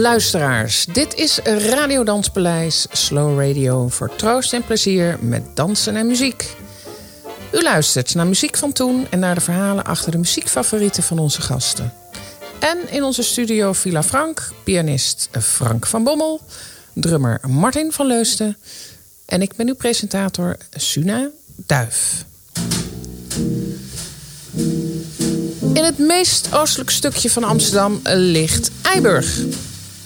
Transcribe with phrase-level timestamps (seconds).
[0.00, 0.84] luisteraars.
[0.84, 6.56] Dit is Radio Danspaleis, Slow Radio voor troost en plezier met dansen en muziek.
[7.52, 11.40] U luistert naar muziek van toen en naar de verhalen achter de muziekfavorieten van onze
[11.40, 11.92] gasten.
[12.58, 16.40] En in onze studio Villa Frank, pianist Frank van Bommel,
[16.92, 18.56] drummer Martin van Leusten
[19.26, 22.24] en ik ben uw presentator Suna Duif.
[25.74, 29.42] In het meest oostelijk stukje van Amsterdam ligt Eiburg.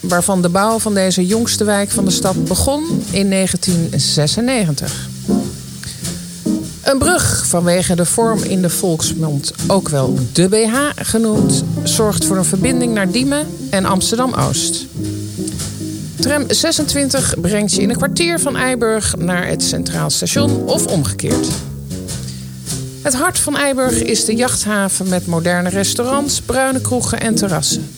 [0.09, 5.09] Waarvan de bouw van deze jongste wijk van de stad begon in 1996.
[6.83, 12.37] Een brug, vanwege de vorm in de volksmond ook wel de BH genoemd, zorgt voor
[12.37, 14.87] een verbinding naar Diemen en Amsterdam-Oost.
[16.21, 21.49] Tram 26 brengt je in een kwartier van Eiburg naar het Centraal Station of omgekeerd.
[23.05, 27.91] Het hart van Eiburg is de jachthaven met moderne restaurants, bruine kroegen en terrassen.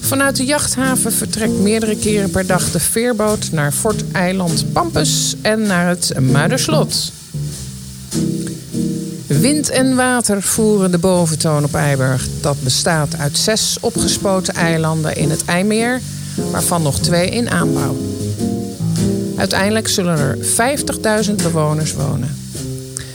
[0.00, 5.62] Vanuit de jachthaven vertrekt meerdere keren per dag de veerboot naar Fort Eiland Pampus en
[5.62, 7.12] naar het Muiderslot.
[9.26, 12.28] Wind en water voeren de boventoon op Eiburg.
[12.40, 16.00] Dat bestaat uit zes opgespoten eilanden in het IJmeer,
[16.50, 17.96] waarvan nog twee in aanbouw.
[19.36, 20.38] Uiteindelijk zullen er
[21.28, 22.45] 50.000 bewoners wonen.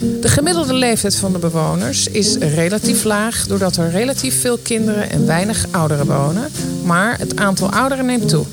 [0.01, 5.25] De gemiddelde leeftijd van de bewoners is relatief laag doordat er relatief veel kinderen en
[5.25, 6.49] weinig ouderen wonen,
[6.83, 8.45] maar het aantal ouderen neemt toe.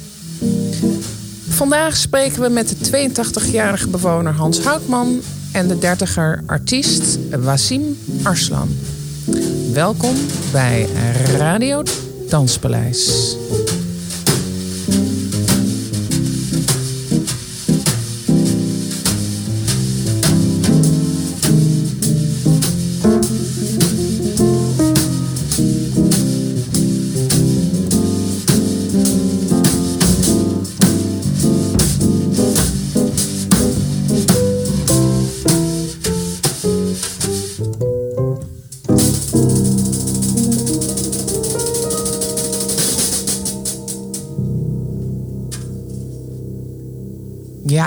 [1.48, 5.20] Vandaag spreken we met de 82-jarige bewoner Hans Houtman
[5.52, 8.68] en de 30er artiest Wasim Arslan.
[9.72, 10.14] Welkom
[10.52, 10.86] bij
[11.36, 11.82] Radio
[12.28, 13.36] Danspaleis.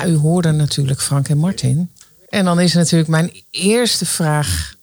[0.01, 1.91] Ja, u hoorde natuurlijk Frank en Martin.
[2.29, 4.75] En dan is natuurlijk mijn eerste vraag.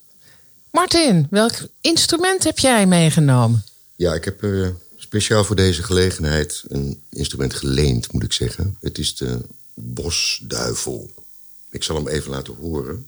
[0.71, 3.65] Martin, welk instrument heb jij meegenomen?
[3.97, 8.77] Ja, ik heb uh, speciaal voor deze gelegenheid een instrument geleend, moet ik zeggen.
[8.81, 9.41] Het is de
[9.75, 11.11] bosduivel.
[11.71, 13.07] Ik zal hem even laten horen.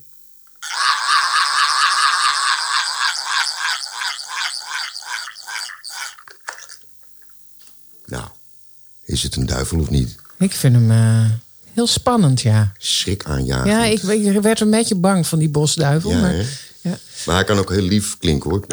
[8.07, 8.29] Nou,
[9.05, 10.17] is het een duivel of niet?
[10.39, 11.31] Ik vind hem uh,
[11.81, 12.73] heel spannend, ja.
[12.79, 13.71] Schrik aanjagen.
[13.71, 16.11] Ja, ik, ik, werd een beetje bang van die bosduivel.
[16.11, 16.35] Ja, maar,
[16.81, 16.99] ja.
[17.27, 18.65] Maar hij kan ook heel lief klinken, hoor.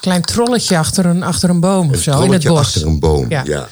[0.00, 2.58] Klein trolletje achter een, achter een boom of zo in het bos.
[2.58, 3.42] achter een boom, Ja.
[3.44, 3.68] ja.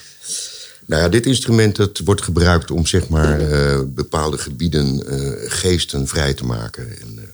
[0.86, 6.08] Nou ja, dit instrument dat wordt gebruikt om zeg maar eh, bepaalde gebieden eh, geesten
[6.08, 7.00] vrij te maken.
[7.00, 7.24] En, eh,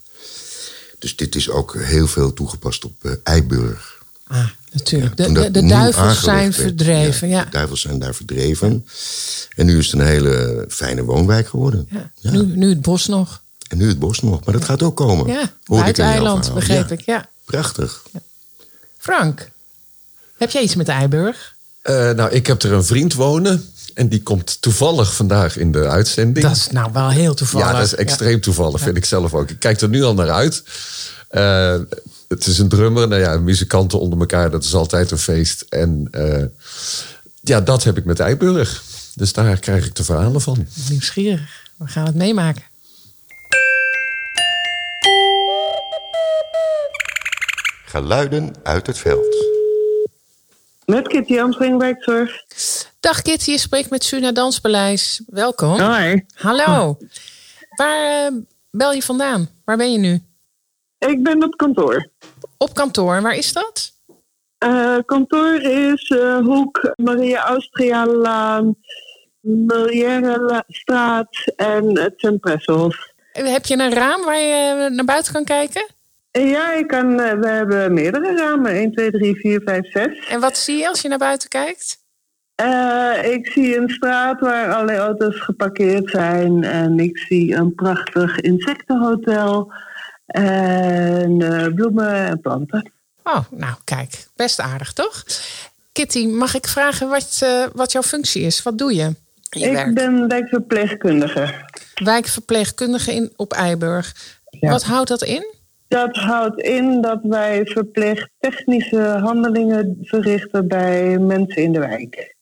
[0.98, 3.97] dus dit is ook heel veel toegepast op Eiburg.
[4.28, 5.16] Ah, natuurlijk.
[5.16, 6.54] De, de, de duivels zijn werd.
[6.54, 7.28] verdreven.
[7.28, 7.44] Ja.
[7.44, 8.86] De duivels zijn daar verdreven.
[9.56, 11.88] En nu is het een hele fijne woonwijk geworden.
[11.90, 12.10] Ja.
[12.14, 12.30] Ja.
[12.30, 13.42] Nu, nu het bos nog.
[13.68, 14.44] En nu het bos nog.
[14.44, 15.26] Maar dat gaat ook komen.
[15.26, 16.60] Ja, buiteneiland, verhaal.
[16.60, 17.00] begreep Ja, ik.
[17.00, 17.28] Ja.
[17.44, 18.02] Prachtig.
[18.98, 19.50] Frank,
[20.38, 21.54] heb jij iets met Eiburg?
[21.82, 23.70] Eh, nou, ik heb er een vriend wonen.
[23.94, 26.46] En die komt toevallig vandaag in de uitzending.
[26.46, 27.66] Dat is nou wel heel toevallig.
[27.66, 29.50] ja, dat is extreem toevallig, vind ik zelf ook.
[29.50, 30.62] Ik kijk er nu al naar uit.
[31.28, 31.74] Eh,
[32.28, 33.08] het is een drummer.
[33.08, 35.62] Nou ja, muzikanten onder elkaar, dat is altijd een feest.
[35.62, 36.44] En eh,
[37.40, 38.82] ja, dat heb ik met Eiburg.
[39.14, 40.66] Dus daar krijg ik de verhalen van.
[40.88, 41.70] Nieuwsgierig.
[41.76, 42.62] We gaan het meemaken.
[47.84, 49.46] Geluiden uit het veld.
[50.84, 52.44] Met Kitty Amsterdam Wijkzorg.
[53.00, 55.22] Dag Kitty, je spreekt met Suna Danspaleis.
[55.26, 55.80] Welkom.
[55.80, 56.24] Hoi.
[56.34, 56.98] Hallo.
[57.76, 58.32] Waar eh,
[58.70, 59.48] bel je vandaan?
[59.64, 60.22] Waar ben je nu?
[60.98, 62.10] Ik ben op kantoor.
[62.58, 63.22] Op kantoor.
[63.22, 63.92] Waar is dat?
[64.58, 68.76] Eh, kantoor is eh, Hoek Maria Austrialaan,
[69.40, 72.22] Milière Straat en het
[73.32, 75.86] Heb je een raam waar je eh, naar buiten kan kijken?
[76.30, 78.72] En ja, ik kan, we hebben meerdere ramen.
[78.72, 80.26] 1, 2, 3, 4, 5, 6.
[80.28, 82.06] En wat zie je als je naar buiten kijkt?
[82.54, 86.64] Eh, ik zie een straat waar alle auto's geparkeerd zijn.
[86.64, 89.72] En ik zie een prachtig insectenhotel.
[90.28, 92.90] En eh, bloemen en planten.
[93.22, 95.24] Oh, nou kijk, best aardig toch?
[95.92, 98.62] Kitty, mag ik vragen wat, eh, wat jouw functie is?
[98.62, 99.14] Wat doe je?
[99.50, 99.94] ik werk?
[99.94, 101.54] ben wijkverpleegkundige.
[101.94, 104.14] Wijkverpleegkundige in, op Eiburg.
[104.50, 104.70] Ja.
[104.70, 105.54] Wat houdt dat in?
[105.88, 112.36] Dat houdt in dat wij verplicht technische handelingen verrichten bij mensen in de wijk.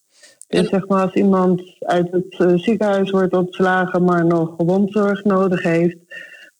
[0.48, 5.24] Dus En- zeg maar als iemand uit het eh, ziekenhuis wordt ontslagen, maar nog gewondzorg
[5.24, 5.96] nodig heeft,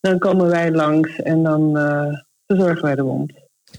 [0.09, 2.07] dan komen wij langs en dan eh,
[2.47, 3.33] verzorgen wij de wond.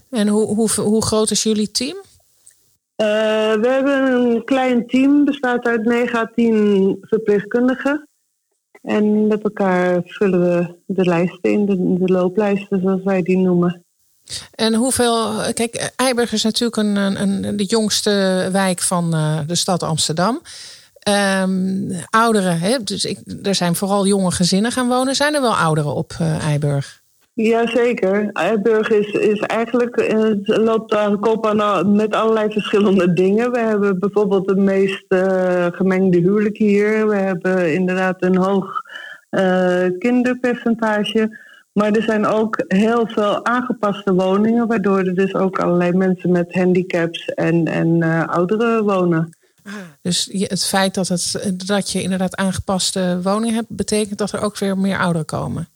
[0.10, 1.96] En hoe, hoe, hoe groot is jullie team?
[2.96, 3.08] Eh,
[3.54, 8.08] we hebben een klein team, bestaat uit 9 à 10 verpleegkundigen.
[8.82, 11.76] En met elkaar vullen we de lijsten in, de,
[12.06, 13.82] de looplijsten zoals wij die noemen.
[14.56, 15.42] En hoeveel.
[15.54, 20.42] Kijk, Eiburg is natuurlijk een, een, een- de jongste wijk van eh, de stad Amsterdam.
[21.08, 22.84] Ehm, ouderen, hè?
[22.84, 25.16] dus ik, er zijn vooral jonge gezinnen gaan wonen.
[25.16, 27.02] Zijn er wel ouderen op eh, Eiburg?
[27.34, 28.30] Jazeker.
[28.34, 33.52] Eiburg is, is eigenlijk, eh, loopt aan kop aan met allerlei verschillende dingen.
[33.52, 37.08] We hebben bijvoorbeeld het meest eh, gemengde huwelijk hier.
[37.08, 38.82] We hebben inderdaad een hoog
[40.00, 41.46] kinderpercentage.
[41.74, 46.54] Maar er zijn ook heel veel aangepaste woningen, waardoor er dus ook allerlei mensen met
[46.54, 49.38] handicaps en, en ouderen wonen.
[50.02, 54.42] Dus je- het feit dat, het, dat je inderdaad aangepaste woning hebt, betekent dat er
[54.42, 55.68] ook weer meer ouderen komen.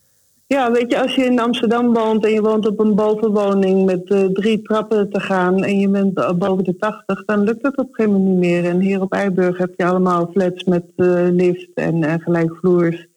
[0.48, 4.10] Ja, weet je, als je in Amsterdam woont en je woont op een bovenwoning met
[4.10, 7.78] eh, drie trappen te gaan en je bent eh, boven de 80, dan lukt dat
[7.78, 8.66] op een gegeven moment niet meer.
[8.66, 13.08] En hier op Eiburg heb je allemaal flats met eh, lift en, en gelijkvloers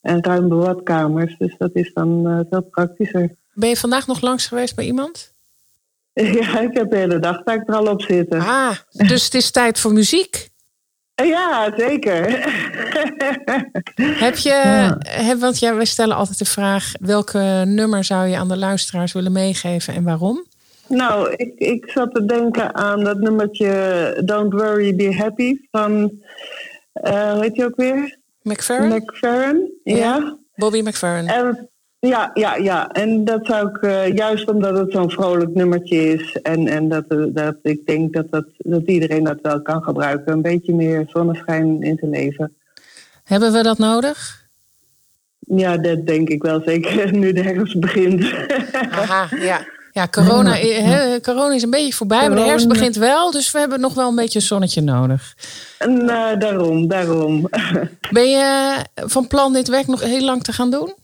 [0.00, 1.36] en ruime badkamers.
[1.38, 3.34] Dus dat is dan veel praktischer.
[3.52, 5.34] Ben je vandaag nog langs geweest bij iemand?
[6.40, 8.40] ja, ik heb de hele dag daar er al op zitten.
[8.40, 10.48] Ah, dus het is tijd voor muziek.
[11.14, 12.28] Ja, zeker.
[14.24, 14.52] Heb je,
[15.00, 19.12] heb, want ja, we stellen altijd de vraag: welke nummer zou je aan de luisteraars
[19.12, 20.46] willen meegeven en waarom?
[20.86, 26.12] Nou, ik, ik zat te denken aan dat nummertje Don't Worry, Be Happy van,
[26.92, 28.18] eh hoe heet je ook weer?
[28.42, 28.96] McFerrin?
[28.96, 29.72] McFerrin.
[29.84, 30.38] Ja.
[30.54, 31.28] Bobby McFerrin.
[31.28, 31.69] En,
[32.00, 32.88] ja, ja, ja.
[32.90, 36.38] En dat zou ik, eh, juist omdat het zo'n vrolijk nummertje is.
[36.42, 40.32] En, en dat, eh, dat ik denk dat, dat, dat iedereen dat wel kan gebruiken.
[40.32, 42.56] Een beetje meer zonneschijn in zijn leven.
[43.24, 44.48] Hebben we dat nodig?
[45.38, 48.32] Ja, dat denk ik wel zeker nu de herfst begint.
[48.90, 49.66] Aha, ja.
[49.92, 50.56] Ja, corona,
[51.22, 53.30] corona is een beetje voorbij, maar de herfst begint wel.
[53.30, 55.34] Dus we hebben nog wel een beetje een zonnetje nodig.
[55.78, 57.48] eh, daarom, daarom.
[58.10, 60.94] Ben je van plan dit werk nog heel lang te gaan doen?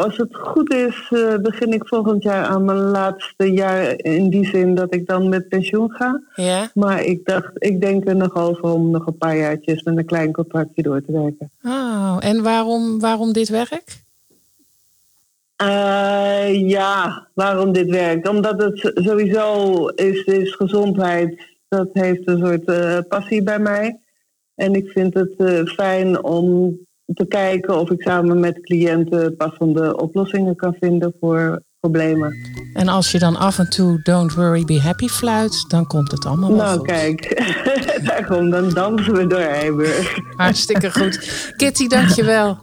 [0.00, 3.94] Als het goed is, eh, begin ik volgend jaar aan mijn laatste jaar.
[3.96, 6.22] In die zin dat ik dan met pensioen ga.
[6.34, 6.70] Ja.
[6.74, 10.04] Maar ik dacht, ik denk er nog over om nog een paar jaartjes met een
[10.04, 11.50] klein contractje door te werken.
[11.62, 14.02] Oh, en waarom, waarom dit werk?
[15.56, 18.28] Eh, ja, waarom dit werkt?
[18.28, 21.42] Omdat het sowieso is, is gezondheid.
[21.68, 24.00] Dat heeft een soort eh, passie bij mij.
[24.54, 25.34] En ik vind het
[25.70, 26.78] fijn om
[27.14, 32.34] te kijken of ik samen met cliënten passende oplossingen kan vinden voor problemen.
[32.74, 36.26] En als je dan af en toe Don't Worry Be Happy fluit, dan komt het
[36.26, 36.86] allemaal wel nou, goed.
[36.86, 37.42] kijk,
[38.06, 40.18] daarom dan dansen we door Eiburg.
[40.36, 41.52] Hartstikke goed.
[41.56, 42.58] Kitty, dankjewel.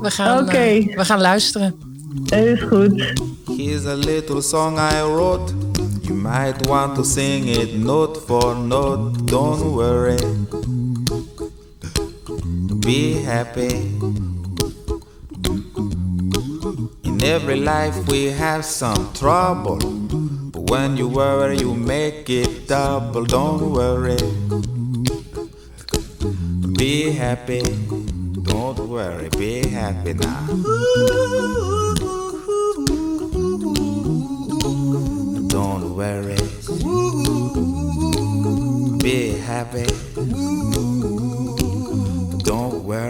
[0.00, 0.56] We gaan, Oké.
[0.56, 1.74] eh, we gaan luisteren.
[2.22, 3.12] Dat is goed.
[3.56, 5.52] Here's a little song I wrote.
[6.00, 9.24] You might want to sing it note for note.
[9.24, 10.18] Don't worry.
[12.84, 13.76] Be happy.
[17.02, 19.78] In every life we have some trouble.
[19.78, 23.24] But when you worry, you make it double.
[23.24, 24.18] Don't worry.
[26.76, 27.62] Be happy.
[28.42, 29.30] Don't worry.
[29.30, 30.46] Be happy now.
[35.48, 36.36] Don't worry.
[38.98, 40.93] Be happy.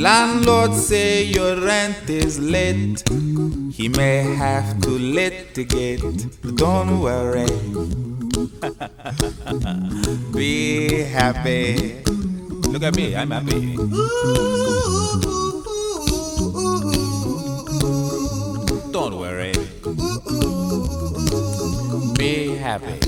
[0.00, 3.02] Landlord say your rent is late.
[3.72, 6.00] He may have to litigate.
[6.40, 7.46] But don't worry.
[10.32, 12.00] Be happy.
[12.70, 13.74] Look at me, I'm happy.
[18.92, 19.52] Don't worry.
[22.14, 23.07] Be happy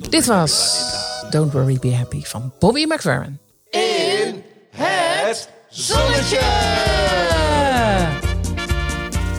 [0.00, 0.84] Dit was
[1.30, 3.38] Don't Worry Be Happy van Bobby McFerrin.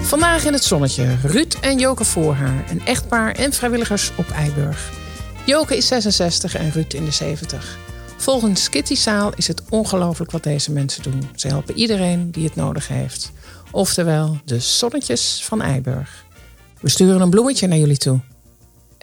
[0.02, 4.92] Vandaag in het zonnetje Ruud en Joke Voorhaar, een echtpaar en vrijwilligers op Eiburg.
[5.46, 7.78] Joke is 66 en Ruud in de 70.
[8.18, 11.30] Volgens Kitty Saal is het ongelooflijk wat deze mensen doen.
[11.36, 13.32] Ze helpen iedereen die het nodig heeft.
[13.72, 16.26] Oftewel de zonnetjes van Eiburg.
[16.82, 18.20] We sturen een bloemetje naar jullie toe.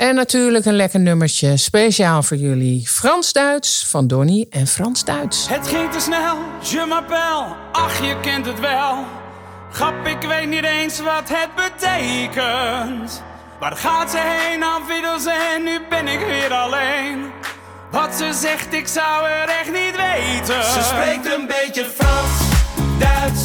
[0.00, 2.88] En natuurlijk een lekker nummertje, speciaal voor jullie.
[2.88, 5.48] Frans-Duits van Donny en Frans-Duits.
[5.48, 9.04] Het ging te snel, je m'appelle, ach je kent het wel.
[9.72, 13.22] Grap, ik weet niet eens wat het betekent.
[13.58, 14.82] Waar gaat ze heen, aan
[15.56, 17.30] en nu ben ik weer alleen.
[17.90, 20.64] Wat ze zegt, ik zou er echt niet weten.
[20.64, 22.40] Ze spreekt een beetje Frans,
[22.98, 23.42] Duits,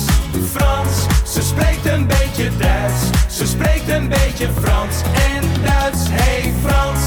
[0.52, 1.15] Frans.
[1.36, 3.02] Ze spreekt een beetje Duits.
[3.38, 4.96] Ze spreekt een beetje Frans
[5.34, 6.00] en Duits.
[6.10, 7.02] Hey Frans,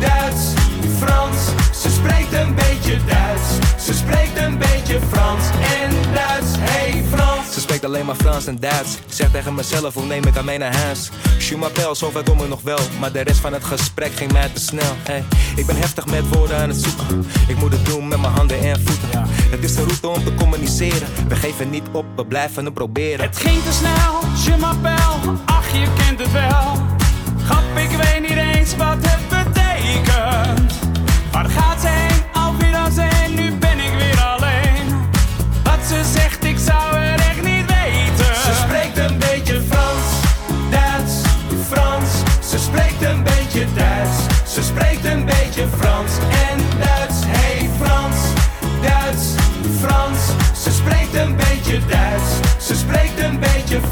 [0.00, 0.52] Duits,
[0.98, 1.36] Frans.
[1.82, 3.84] Ze spreekt een beetje Duits.
[3.84, 5.44] Ze spreekt een beetje Frans
[5.82, 6.52] en Duits.
[6.58, 7.39] Hey Frans.
[7.60, 8.96] Ze spreekt alleen maar Frans en Duits.
[9.08, 11.10] Zeg tegen mezelf, hoe neem ik aan mee naar huis?
[11.58, 12.78] M'appelle, zover kom ik nog wel.
[13.00, 14.96] Maar de rest van het gesprek ging mij te snel.
[15.02, 15.24] Hey,
[15.56, 17.26] ik ben heftig met woorden aan het zoeken.
[17.48, 19.28] Ik moet het doen met mijn handen en voeten.
[19.28, 21.08] Het is de route om te communiceren.
[21.28, 23.26] We geven niet op, we blijven het proberen.
[23.26, 24.66] Het ging te snel, je
[25.44, 26.76] ach je kent het wel.
[27.44, 30.72] Grap, ik weet niet eens wat het betekent.
[31.32, 31.79] Waar gaat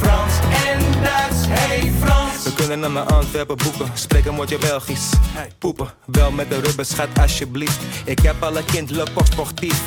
[0.01, 0.33] Frans
[0.67, 1.47] en Duits.
[1.49, 2.43] Hey Frans.
[2.45, 3.91] We kunnen naar mijn Antwerpen boeken.
[3.95, 5.11] Spreek een woordje Belgisch.
[5.59, 7.79] Poepen, wel met de rubber, schat alsjeblieft.
[8.05, 9.81] Ik heb alle kind, le sportief.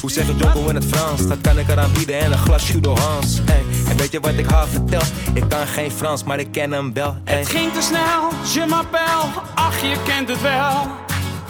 [0.00, 1.26] Hoe zeg je Jocko in het Frans?
[1.26, 3.40] Dat kan ik eraan bieden en een glas Judo Hans.
[3.46, 3.64] Ey.
[3.88, 5.02] En weet je wat ik haar vertel?
[5.32, 7.16] Ik kan geen Frans, maar ik ken hem wel.
[7.24, 9.24] Het ging te snel, je m'appelle,
[9.54, 10.86] ach je kent het wel.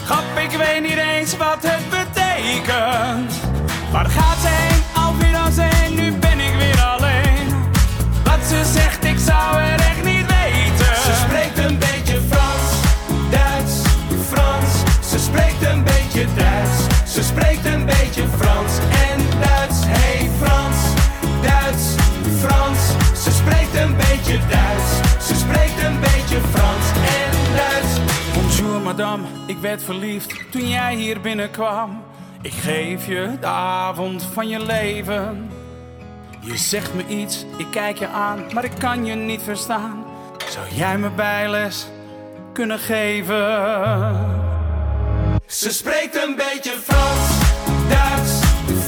[0.05, 3.33] Grap, ik weet niet eens wat het betekent.
[3.91, 4.68] Waar gaat ze heen,
[9.29, 10.91] zou echt niet weten.
[11.05, 12.67] Ze spreekt een beetje Frans,
[13.35, 13.73] Duits,
[14.29, 14.71] Frans.
[15.09, 16.77] Ze spreekt een beetje Duits.
[17.13, 18.73] Ze spreekt een beetje Frans
[19.07, 19.79] en Duits.
[19.85, 20.79] Hey Frans,
[21.47, 21.85] Duits,
[22.43, 22.81] Frans.
[23.23, 24.89] Ze spreekt een beetje Duits.
[25.27, 26.87] Ze spreekt een beetje Frans
[27.21, 27.93] en Duits.
[28.33, 32.03] Bonjour madame, ik werd verliefd toen jij hier binnenkwam.
[32.41, 35.49] Ik geef je de avond van je leven.
[36.41, 40.05] Je zegt me iets, ik kijk je aan, maar ik kan je niet verstaan.
[40.49, 41.87] Zou jij me bijles
[42.53, 43.35] kunnen geven?
[45.45, 47.29] Ze spreekt een beetje Frans,
[47.89, 48.31] Duits,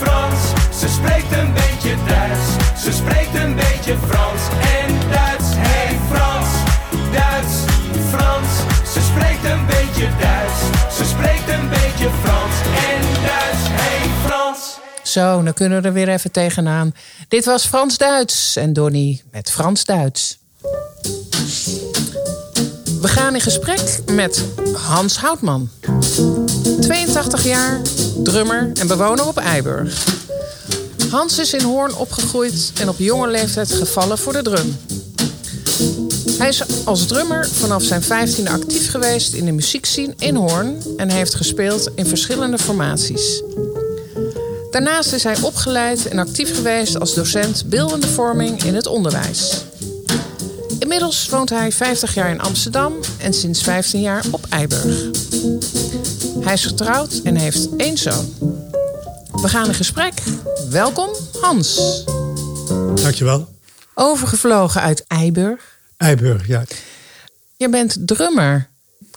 [0.01, 0.41] Frans.
[0.79, 2.81] Ze spreekt een beetje Duits.
[2.83, 4.41] Ze spreekt een beetje Frans
[4.79, 5.49] en Duits.
[5.55, 6.49] Hey Frans,
[7.11, 7.55] Duits,
[8.09, 8.51] Frans.
[8.93, 10.59] Ze spreekt een beetje Duits.
[10.97, 12.55] Ze spreekt een beetje Frans
[12.89, 13.70] en Duits.
[15.01, 15.11] Frans.
[15.11, 16.93] Zo, dan kunnen we er weer even tegenaan.
[17.27, 20.37] Dit was Frans-Duits en Donny met Frans-Duits.
[23.01, 25.69] We gaan in gesprek met Hans Houtman.
[26.81, 27.81] 82 jaar,
[28.23, 30.19] drummer en bewoner op Eiburg.
[31.09, 34.77] Hans is in Hoorn opgegroeid en op jonge leeftijd gevallen voor de drum.
[36.37, 41.09] Hij is als drummer vanaf zijn 15e actief geweest in de muziekscene in Hoorn en
[41.09, 43.41] heeft gespeeld in verschillende formaties.
[44.71, 49.65] Daarnaast is hij opgeleid en actief geweest als docent beeldende vorming in het onderwijs.
[50.79, 55.09] Inmiddels woont hij 50 jaar in Amsterdam en sinds 15 jaar op Eiburg.
[56.39, 58.33] Hij is getrouwd en heeft één zoon.
[59.31, 60.13] We gaan in gesprek.
[60.69, 61.09] Welkom,
[61.41, 62.03] Hans.
[63.03, 63.47] Dankjewel.
[63.93, 65.77] Overgevlogen uit Eiburg.
[65.97, 66.63] Eiburg, ja.
[67.57, 68.69] Je bent drummer.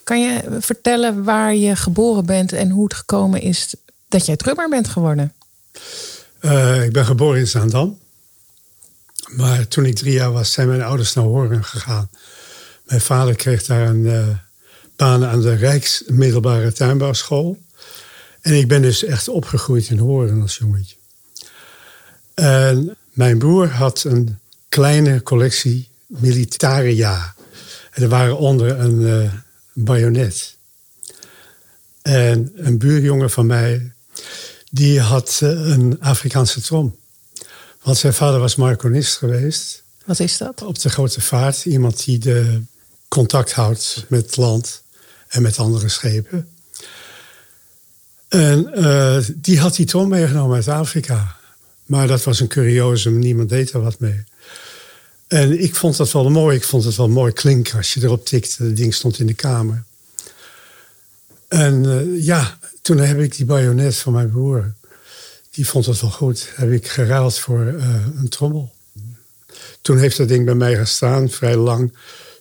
[0.04, 3.74] Kan je vertellen waar je geboren bent en hoe het gekomen is
[4.08, 5.32] dat jij drummer bent geworden?
[6.40, 7.98] Uh, ik ben geboren in Zaandam.
[9.28, 12.10] Maar toen ik drie jaar was, zijn mijn ouders naar Horen gegaan.
[12.84, 14.28] Mijn vader kreeg daar een uh,
[14.96, 17.58] baan aan de Rijksmiddelbare Tuinbouwschool.
[18.40, 20.96] En ik ben dus echt opgegroeid in Horen als jongetje.
[22.34, 24.38] En mijn broer had een
[24.68, 27.34] kleine collectie militaria.
[27.90, 29.32] En er waren onder een uh,
[29.72, 30.56] bajonet.
[32.02, 33.92] En een buurjongen van mij,
[34.74, 36.96] die had uh, een Afrikaanse trom.
[37.82, 39.82] Want zijn vader was marconist geweest.
[40.04, 40.62] Wat is dat?
[40.62, 41.64] Op de grote vaart.
[41.64, 42.62] Iemand die de
[43.08, 44.82] contact houdt met het land
[45.28, 46.48] en met andere schepen.
[48.28, 51.36] En uh, die had die trom meegenomen uit Afrika.
[51.86, 54.24] Maar dat was een curiosum, niemand deed er wat mee.
[55.26, 56.56] En ik vond dat wel mooi.
[56.56, 58.62] Ik vond het wel mooi klinken als je erop tikte.
[58.62, 59.84] Het ding stond in de kamer.
[61.54, 64.74] En uh, ja, toen heb ik die bajonet van mijn broer.
[65.50, 66.48] Die vond het wel goed.
[66.54, 68.72] Heb ik geruild voor uh, een trommel.
[69.80, 71.96] Toen heeft dat ding bij mij gestaan, vrij lang.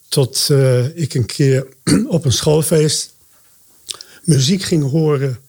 [0.07, 1.67] Tot uh, ik een keer
[2.07, 3.13] op een schoolfeest
[4.23, 5.39] muziek ging horen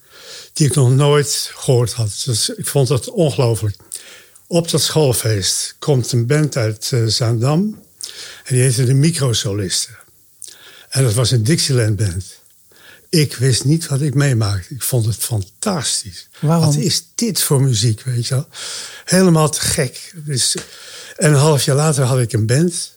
[0.53, 2.23] die ik nog nooit gehoord had.
[2.25, 3.77] Dus ik vond dat ongelooflijk.
[4.47, 7.83] Op dat schoolfeest komt een band uit Zaandam.
[8.45, 9.99] En die heette de Microsolisten.
[10.89, 12.43] En dat was een Dixieland band.
[13.15, 14.75] Ik wist niet wat ik meemaakte.
[14.75, 16.29] Ik vond het fantastisch.
[16.41, 16.67] Waarom?
[16.67, 18.49] Wat is dit voor muziek, weet je wel?
[19.05, 20.13] Helemaal te gek.
[20.15, 20.57] Dus,
[21.17, 22.93] en een half jaar later had ik een band.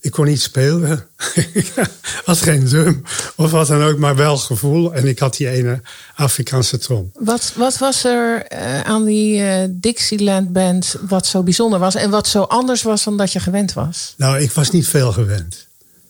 [0.00, 1.06] Ik kon niet spelen.
[1.52, 1.72] ik
[2.24, 3.02] had geen drum
[3.36, 4.94] of wat dan ook, maar wel gevoel.
[4.94, 5.80] En ik had die ene
[6.14, 7.10] Afrikaanse trom.
[7.14, 11.94] Wat, wat was er uh, aan die uh, Dixieland Band wat zo bijzonder was...
[11.94, 14.14] en wat zo anders was dan dat je gewend was?
[14.16, 15.66] Nou, ik was niet veel gewend.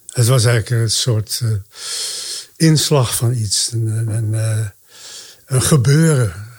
[0.07, 1.51] Het was eigenlijk een soort uh,
[2.63, 3.71] inslag van iets.
[3.73, 4.35] Een, een,
[5.47, 6.51] een gebeuren.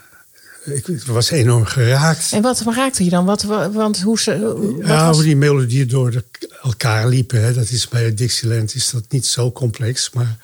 [0.66, 2.32] Ik was enorm geraakt.
[2.32, 3.26] En wat raakte je dan?
[3.26, 4.32] Wat, want hoe ze,
[4.84, 5.16] ja, was...
[5.16, 6.24] hoe die melodieën door de,
[6.62, 7.44] elkaar liepen.
[7.44, 7.54] Hè.
[7.54, 10.10] Dat is bij Dixieland is dat niet zo complex.
[10.10, 10.38] Maar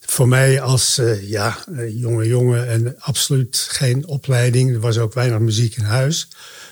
[0.00, 4.74] voor mij als uh, ja, jonge jongen en absoluut geen opleiding.
[4.74, 6.28] Er was ook weinig muziek in huis.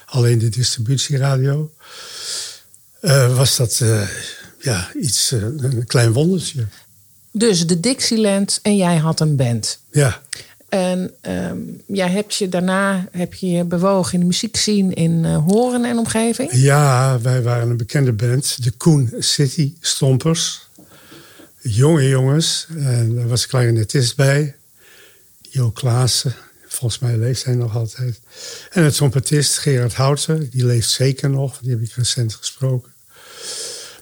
[0.07, 1.73] Alleen de distributieradio.
[3.01, 4.09] Uh, was dat uh,
[4.61, 6.67] ja, iets, een klein wondertje.
[7.39, 9.79] Dus de Dixieland en jij had een band.
[9.91, 10.21] Ja.
[10.69, 15.45] En um, jij hebt je daarna heb je, je bewogen in de muziekscene in uh,
[15.47, 16.51] Horen en omgeving?
[16.53, 20.69] Ja, wij waren een bekende band, de Koen City Stompers.
[21.61, 24.55] Jonge jongens, en er was een clarinetist bij,
[25.41, 26.35] Jo Klaassen.
[26.67, 28.21] Volgens mij leeft hij nog altijd.
[28.71, 32.93] En het trompetist Gerard Houten, die leeft zeker nog, die heb ik recent gesproken.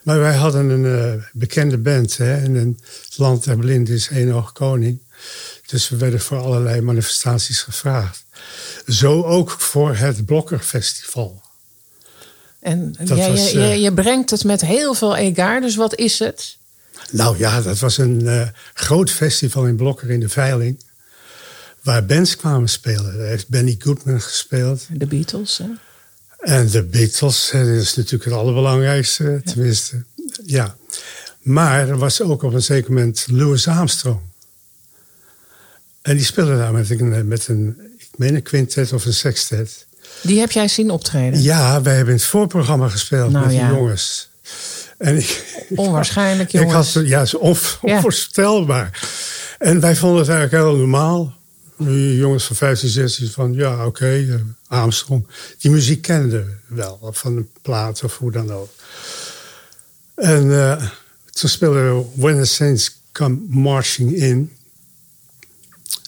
[0.05, 2.17] Maar wij hadden een uh, bekende band.
[2.17, 2.37] Hè?
[2.37, 4.99] En het land der blinden is één oog koning.
[5.67, 8.25] Dus we werden voor allerlei manifestaties gevraagd.
[8.87, 11.43] Zo ook voor het Blokkerfestival.
[12.61, 16.19] En jij, was, je, je, je, brengt het met heel veel egaar, dus wat is
[16.19, 16.57] het?
[17.11, 20.81] Nou ja, dat was een uh, groot festival in Blokker in de Veiling.
[21.83, 23.19] Waar bands kwamen spelen.
[23.19, 24.87] Daar heeft Benny Goodman gespeeld.
[24.91, 25.67] De Beatles, hè?
[26.45, 29.53] En de Beatles, dat is natuurlijk het allerbelangrijkste, ja.
[29.53, 30.03] tenminste.
[30.45, 30.77] Ja.
[31.41, 34.19] Maar er was ook op een zeker moment Louis Armstrong.
[36.03, 39.87] En die speelde daar met een, met een, ik meen een quintet of een sextet.
[40.23, 41.43] Die heb jij zien optreden?
[41.43, 43.69] Ja, wij hebben in het voorprogramma gespeeld nou, met ja.
[43.69, 44.29] die jongens.
[44.99, 46.97] En ik, Onwaarschijnlijk, ik, jongens.
[46.97, 47.39] Ik had, ja,
[47.81, 49.09] onvoorstelbaar.
[49.59, 51.35] En wij vonden het eigenlijk heel normaal.
[51.77, 55.27] Jongens van 15, 16 van, ja, oké, okay, uh, Armstrong.
[55.59, 58.71] Die muziek kenden we wel, van de plaat of hoe dan ook.
[60.15, 60.83] En uh,
[61.31, 64.57] toen speelden we When the Saints Come Marching In.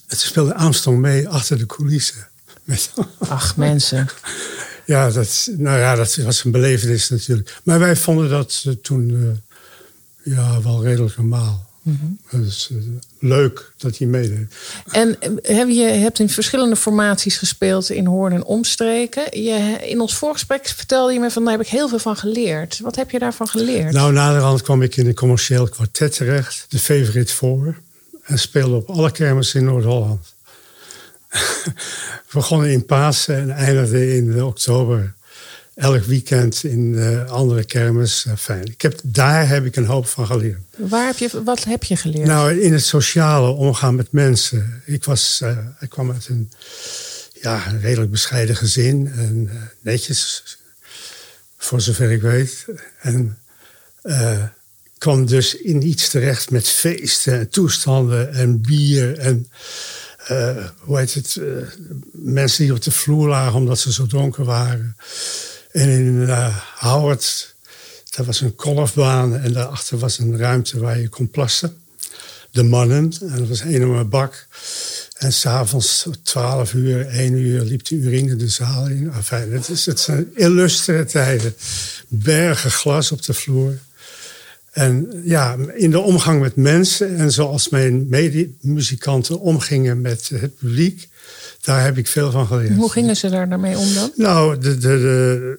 [0.07, 2.29] En toen speelde Armstrong mee achter de coulissen.
[2.65, 4.09] Met Ach, mensen.
[4.87, 7.61] ja, dat, nou ja, dat was een belevenis natuurlijk.
[7.63, 11.66] Maar wij vonden dat uh, toen uh, ja, wel redelijk normaal.
[11.87, 12.45] Mm -hmm.
[12.45, 12.79] Dus uh,
[13.19, 14.55] leuk dat hij meedeed.
[14.91, 19.43] En heb je hebt in verschillende formaties gespeeld in Hoorn en omstreken.
[19.43, 22.79] Je, in ons voorgesprek vertelde je me van daar heb ik heel veel van geleerd.
[22.83, 23.93] Wat heb je daarvan geleerd?
[23.93, 26.67] Nou, naderhand kwam ik in een commercieel kwartet terecht.
[26.69, 27.77] De Favorite voor.
[28.23, 30.35] En speelde op alle kermissen in Noord-Holland.
[32.27, 35.15] we begonnen in Pasen en eindigden in oktober.
[35.77, 38.25] Elk weekend in eh, andere kermis.
[38.27, 38.65] Eh, fijn.
[38.65, 40.59] Ik heb, daar heb ik een hoop van geleerd.
[40.77, 42.27] Waar heb je, wat heb je geleerd?
[42.27, 44.83] Nou, in het sociale omgaan met mensen.
[44.85, 46.51] Ik, was, eh, ik kwam uit een,
[47.41, 49.13] ja, een redelijk bescheiden gezin.
[49.17, 50.43] En netjes,
[51.57, 52.65] voor zover ik weet.
[53.01, 53.39] En
[54.99, 59.19] kwam dus in iets terecht met feesten en toestanden en bier.
[59.19, 59.51] En
[60.79, 61.41] hoe heet het?
[62.13, 64.97] mensen die op de vloer lagen omdat ze zo dronken waren.
[65.77, 67.55] En in eh, Howard,
[68.11, 71.77] daar was een golfbaan en daarachter was een ruimte waar je kon plassen.
[72.51, 74.47] De mannen, en dat was een enorme bak.
[75.19, 79.13] En s'avonds 12 uur, 1 uur liep de urine de zaal in.
[79.13, 81.55] Enfin, het, is, het zijn illustere tijden.
[82.09, 83.79] Bergen glas op de vloer.
[84.73, 91.09] En ja, in de omgang met mensen en zoals mijn medemuzikanten omgingen met het publiek,
[91.61, 92.77] daar heb ik veel van geleerd.
[92.77, 94.13] Hoe gingen ze daar daarmee om dan?
[94.15, 95.59] Nou, de, de, de,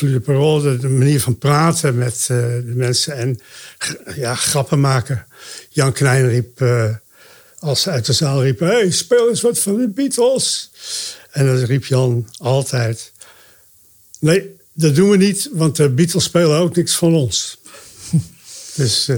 [0.00, 3.40] de parole, manier van praten met eh, de mensen en
[4.14, 5.26] ja, grappen maken.
[5.68, 6.94] Jan Knijn riep, eh,
[7.58, 10.70] als ze uit de zaal riepen, hey, speel eens wat van de Beatles.
[11.30, 13.12] En dan riep Jan altijd,
[14.18, 17.58] nee, dat doen we niet, want de Beatles spelen ook niks van ons.
[18.74, 19.08] dus...
[19.08, 19.16] eh,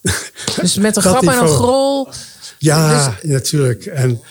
[0.60, 2.08] Dus met een dat grap en een grol.
[2.58, 3.86] Ja, Dus- natuurlijk.
[3.86, 4.22] En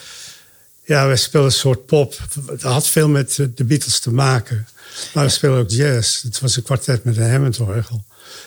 [0.84, 2.14] ja, wij spelen een soort pop.
[2.46, 4.66] Het had veel met de Beatles te maken.
[5.14, 6.22] Maar we spelen ook jazz.
[6.22, 8.04] Het was een kwartet met een Hammond-orgel.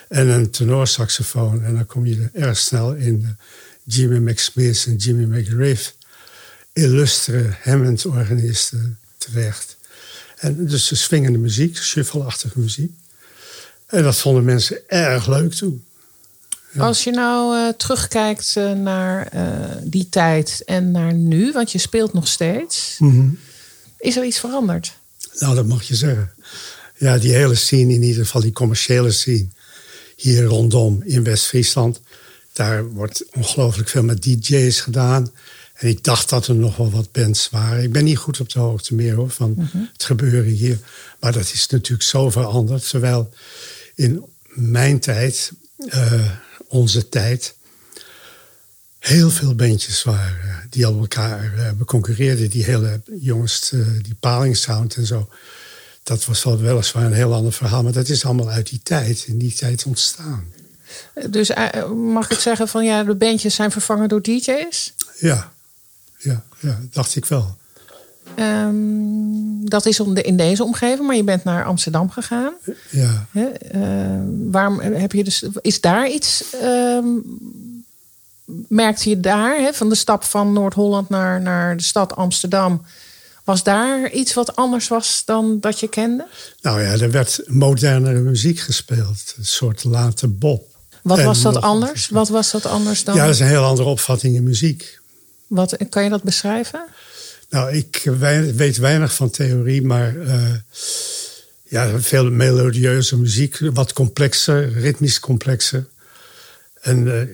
[0.08, 1.64] En een tenorsaxofoon.
[1.64, 3.36] En dan kom je erg snel in de
[3.84, 5.78] Jimmy McSmith en Jimmy McRae.
[6.74, 9.78] Illustre Hammond-organisten terecht.
[10.38, 12.92] En dus de swingende muziek, shuffle-achtige muziek.
[13.86, 15.86] En dat vonden mensen erg leuk toen.
[16.78, 19.42] Als je nou eh, terugkijkt eh, naar eh,
[19.84, 23.00] die tijd en naar nu, want je speelt nog steeds,
[23.98, 24.97] is er iets veranderd?
[25.40, 26.32] Nou, dat mag je zeggen.
[26.98, 29.48] Ja, die hele scene, in ieder geval die commerciële scene.
[30.16, 32.02] Hier rondom in West-Friesland.
[32.54, 35.32] Daar wordt ongelooflijk veel met DJ's gedaan.
[35.74, 37.84] En ik dacht dat er nog wel wat bands waren.
[37.84, 40.80] Ik ben niet goed op de hoogte meer hoor, van het gebeuren hier.
[41.20, 42.90] Maar dat is natuurlijk zo veranderd.
[42.90, 43.30] Terwijl
[43.96, 45.52] in mijn tijd,
[45.88, 46.32] eh,
[46.68, 47.56] onze tijd,
[49.00, 52.50] heel veel bandjes waren eh, die al elkaar eh, beconcurreerden.
[52.50, 55.30] Die hele jongens, eh, die palingsound en zo.
[56.04, 57.84] Dat was wel weliswaar een heel ander verhaal.
[57.84, 60.46] Maar dat is allemaal uit die tijd, in die tijd ontstaan.
[61.30, 61.52] Dus
[61.96, 64.94] mag ik zeggen van ja, de bandjes zijn vervangen door DJ's?
[65.20, 65.52] Ja,
[66.18, 67.58] ja, ja dacht ik wel.
[68.36, 68.74] Ehm,
[69.64, 72.54] dat is om de, in deze omgeving, maar je bent naar Amsterdam gegaan.
[72.90, 73.28] Ja.
[74.52, 77.08] Waarom heb je dus, is daar iets, ehm,
[78.68, 82.82] merkte je daar, hè, van de stap van Noord-Holland naar, naar de stad Amsterdam,
[83.44, 86.28] was daar iets wat anders was dan dat je kende?
[86.62, 89.34] Nou ja, er werd modernere muziek gespeeld.
[89.38, 90.64] Een soort late Bob.
[91.04, 92.10] Wat En was dat anders?
[92.10, 93.16] Wat was dat anders dan?
[93.16, 95.00] Ja, dat is een heel andere opvatting in muziek.
[95.48, 96.86] Wat, kan je dat beschrijven?
[97.50, 98.02] Nou, ik
[98.56, 100.54] weet weinig van theorie, maar eh,
[101.64, 105.88] ja, veel melodieuze muziek, wat complexer, ritmisch complexer.
[106.82, 107.28] En eh,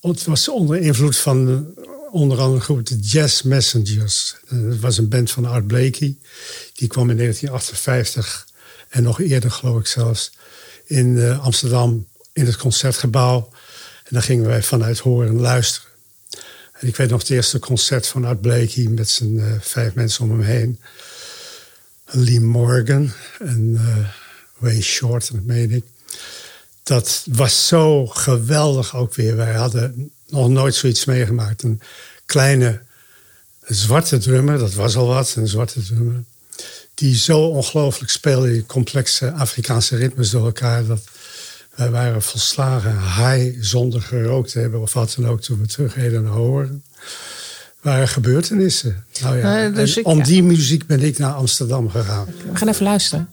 [0.00, 4.36] het was onder invloed van eh, onder andere groep de Jazz Messengers.
[4.48, 6.16] Eh, dat was een band van Art Blakey.
[6.74, 8.48] Die kwam in 1958
[8.88, 10.32] en nog eerder, geloof ik zelfs,
[10.84, 13.48] in eh, Amsterdam in het concertgebouw.
[14.04, 15.88] En dan gingen wij vanuit horen luisteren.
[16.72, 20.24] En ik weet nog het eerste concert van Art Blakey met zijn eh, vijf mensen
[20.24, 20.80] om hem heen.
[22.04, 24.08] Lee Morgan en eh,
[24.56, 25.84] Wayne Short, dat meen ik.
[26.90, 29.36] Dat was zo geweldig ook weer.
[29.36, 31.62] Wij hadden nog nooit zoiets meegemaakt.
[31.62, 31.80] Een
[32.26, 32.80] kleine
[33.66, 36.22] zwarte drummer, dat was al wat, een zwarte drummer.
[36.94, 40.86] Die zo ongelooflijk speelde, die complexe Afrikaanse ritmes door elkaar.
[40.86, 41.00] Dat
[41.74, 46.22] wij waren volslagen high zonder gerookt te hebben of wat dan ook toen we terugreden
[46.22, 46.82] naar Horen.
[47.80, 49.04] waren gebeurtenissen.
[49.22, 50.24] Nou ja, Eh, dus ik- om ja.
[50.24, 52.26] die muziek ben ik naar Amsterdam gegaan.
[52.50, 53.28] We gaan even luisteren.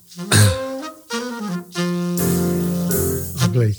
[3.58, 3.76] Dit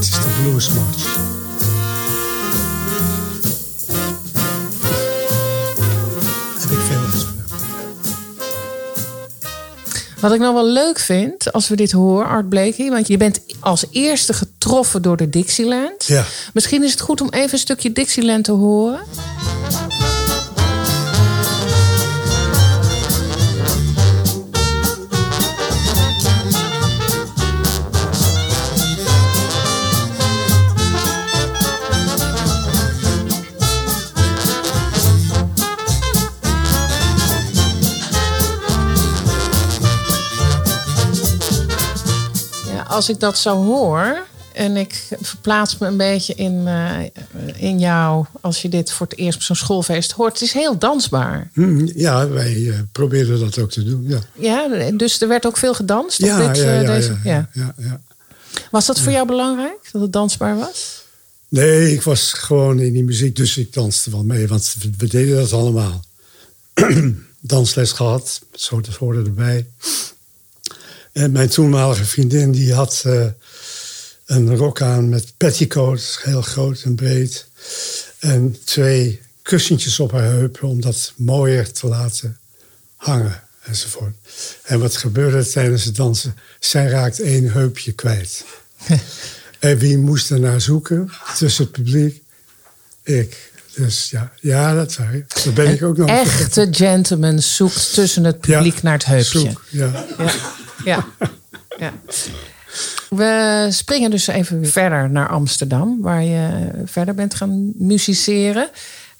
[0.00, 1.16] is de Blues March.
[6.60, 7.34] Heb ik veel gespeeld.
[10.20, 13.40] Wat ik nou wel leuk vind als we dit horen, Art Blakey, want je bent
[13.60, 16.04] als eerste getroffen door de Dixieland.
[16.06, 16.24] Ja.
[16.52, 19.00] Misschien is het goed om even een stukje Dixieland te horen.
[42.98, 46.98] Als ik dat zo hoor en ik verplaats me een beetje in, eh,
[47.56, 50.32] in jou als je dit voor het eerst op zo'n schoolfeest hoort.
[50.32, 51.50] Het is heel dansbaar.
[51.52, 54.04] Hm, ja, wij eh, probeerden dat ook te doen.
[54.08, 57.18] Ja, Ja, dus er werd ook veel gedanst op ja, dit, ja, eh, ja, deze.
[57.24, 57.48] ja, Ja.
[57.52, 58.00] ja, ja.
[58.70, 61.02] Was dat voor jou belangrijk dat het dansbaar was?
[61.48, 64.48] Nee, ik was gewoon in die muziek, dus ik danste wel mee.
[64.48, 66.04] Want we, deden dat allemaal.
[67.40, 69.66] Dansles gehad, zo dat hoorde erbij.
[71.18, 73.26] En mijn toenmalige vriendin die had eh,
[74.26, 77.46] een rok aan met petticoats, heel groot en breed.
[78.18, 82.38] En twee kussentjes op haar heupen om dat mooier te laten
[82.96, 84.14] hangen enzovoort.
[84.62, 86.36] En wat gebeurde tijdens het dansen?
[86.60, 88.44] Zij raakt één heupje kwijt.
[89.58, 92.22] en wie moest er naar zoeken tussen het publiek?
[93.02, 93.52] Ik.
[93.74, 95.44] Dus ja, ja dat, zei ik.
[95.44, 99.38] dat ben ik ook nog Echte gentleman zoekt tussen het publiek Ja, naar het heupje.
[99.38, 100.06] zoek, ja.
[100.18, 100.32] Ja.
[100.84, 101.06] Ja.
[101.78, 101.92] ja.
[103.08, 108.68] We springen dus even verder naar Amsterdam, waar je verder bent gaan musiceren.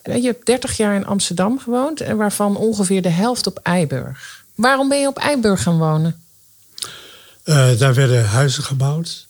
[0.03, 4.44] Je hebt 30 jaar in Amsterdam gewoond en waarvan ongeveer de helft op Eiburg.
[4.55, 6.23] Waarom ben je op Eiburg gaan wonen?
[7.44, 9.27] Eh, daar werden huizen gebouwd.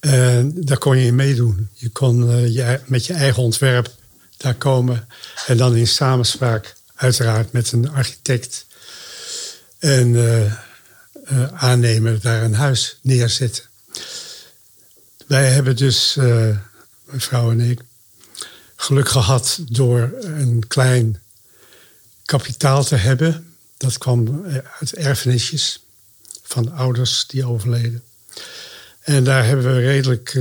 [0.00, 1.68] En daar kon je in meedoen.
[1.74, 3.90] Je kon eh, je, met je eigen ontwerp
[4.36, 5.08] daar komen.
[5.46, 8.66] En dan in samenspraak, uiteraard, met een architect.
[9.78, 10.14] En
[11.26, 13.64] eh, aannemer daar een huis neerzetten.
[15.26, 16.58] Wij hebben dus, eh,
[17.04, 17.80] mijn vrouw en ik,
[18.76, 21.22] geluk gehad door een klein
[22.24, 23.54] kapitaal te hebben.
[23.76, 25.84] Dat kwam eh, uit erfenisjes
[26.42, 28.02] van ouders die overleden.
[29.00, 30.38] En daar hebben we redelijk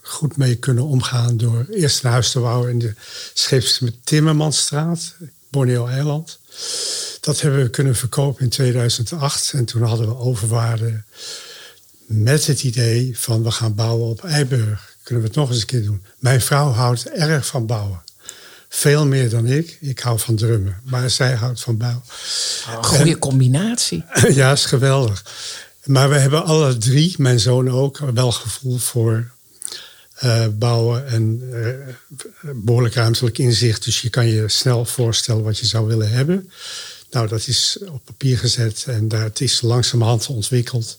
[0.00, 2.94] goed mee kunnen omgaan door eerst een huis te bouwen in de
[3.34, 5.14] Scheeps Timmermansstraat,
[5.56, 6.38] Borneo-eiland.
[7.20, 11.02] Dat hebben we kunnen verkopen in 2008 en toen hadden we overwaarde
[12.06, 14.96] met het idee van we gaan bouwen op Eiburg.
[15.02, 16.02] Kunnen we het nog eens een keer doen?
[16.18, 18.02] Mijn vrouw houdt erg van bouwen.
[18.68, 19.78] Veel meer dan ik.
[19.80, 20.80] Ik hou van drummen.
[20.84, 22.02] Maar zij houdt van bouwen.
[22.80, 24.04] Goede combinatie.
[24.34, 25.24] Ja, is geweldig.
[25.84, 29.30] Maar we hebben alle drie, mijn zoon ook, wel gevoel voor
[30.16, 33.84] eh, bouwen en eh, behoorlijk ruimtelijk inzicht.
[33.84, 36.50] Dus je kan je snel voorstellen wat je zou willen hebben.
[37.10, 40.98] Nou, dat is op papier gezet en daar, het is langzamerhand ontwikkeld.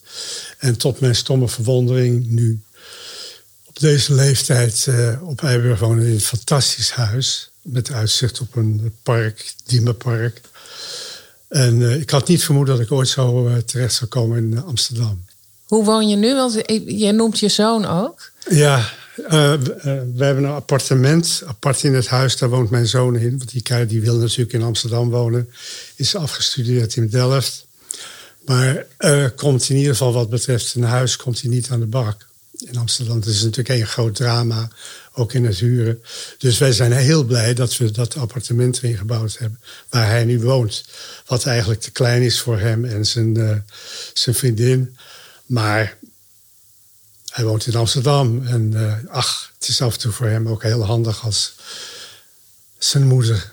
[0.58, 2.62] En tot mijn stomme verwondering nu
[3.66, 7.52] op deze leeftijd eh, op Eiburg wonen in een fantastisch huis.
[7.62, 10.42] Met uitzicht op een park, Diemenpark.
[11.48, 15.26] En ik had niet vermoed dat ik ooit zo terecht zou komen in Amsterdam.
[15.66, 16.36] Hoe woon je nu?
[16.36, 16.54] Want
[16.86, 18.32] je noemt je zoon ook.
[18.50, 19.60] Ja, eh, eh,
[20.16, 22.38] we hebben een appartement apart in het huis.
[22.38, 23.38] Daar woont mijn zoon in.
[23.38, 25.50] Want die, die wil natuurlijk in Amsterdam wonen.
[25.96, 27.66] Is afgestudeerd in Delft.
[28.46, 31.16] Maar eh, komt in ieder geval wat betreft een huis...
[31.16, 32.28] komt hij niet aan de bak
[32.58, 33.22] in Amsterdam.
[33.26, 34.70] Is natuurlijk een groot drama,
[35.14, 36.02] ook in het huren.
[36.38, 39.60] Dus wij zijn heel blij dat we dat appartement erin gebouwd hebben...
[39.90, 40.86] waar hij nu woont.
[41.26, 43.66] Wat eigenlijk te klein is voor hem en zijn,
[44.14, 44.96] zijn vriendin.
[45.46, 45.98] Maar
[47.38, 48.47] hij woont in Amsterdam.
[48.47, 51.56] En eh, ach, het is af en toe voor hem ook heel handig als
[52.78, 53.52] zijn moeder.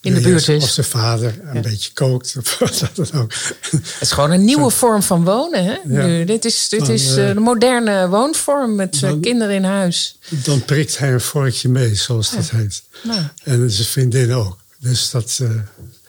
[0.00, 0.62] In de buurt is.
[0.62, 2.36] Of zijn vader een beetje kookt.
[2.38, 3.32] Of wat dan ook.
[3.70, 5.64] Het is gewoon een nieuwe vorm van wonen.
[5.64, 5.72] Hè?
[5.72, 6.06] Ja.
[6.06, 9.64] Nu, dit is, dit Dan, is eh, eh, de moderne woonvorm met dan- kinderen in
[9.64, 10.18] huis.
[10.28, 12.82] Dan prikt hij een vorkje mee, zoals dat heet.
[13.02, 14.58] Nou, En zijn vriendin ook.
[14.78, 15.40] Dus dat,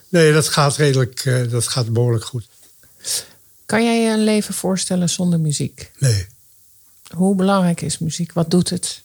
[0.10, 2.48] nee, dat gaat redelijk, dat gaat behoorlijk goed.
[3.66, 5.92] kan jij je een leven voorstellen zonder muziek?
[5.98, 6.28] Nee,
[7.16, 8.34] Hoe belangrijk is muziek?
[8.34, 9.02] Wat doet het?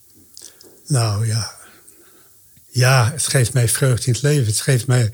[0.87, 1.61] nou ja.
[2.69, 4.47] Ja, het geeft mij vreugde in het leven.
[4.47, 5.13] Het geeft mij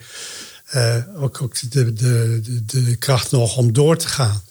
[0.66, 4.42] eh, ook, de, de, de, de kracht nog om door te gaan.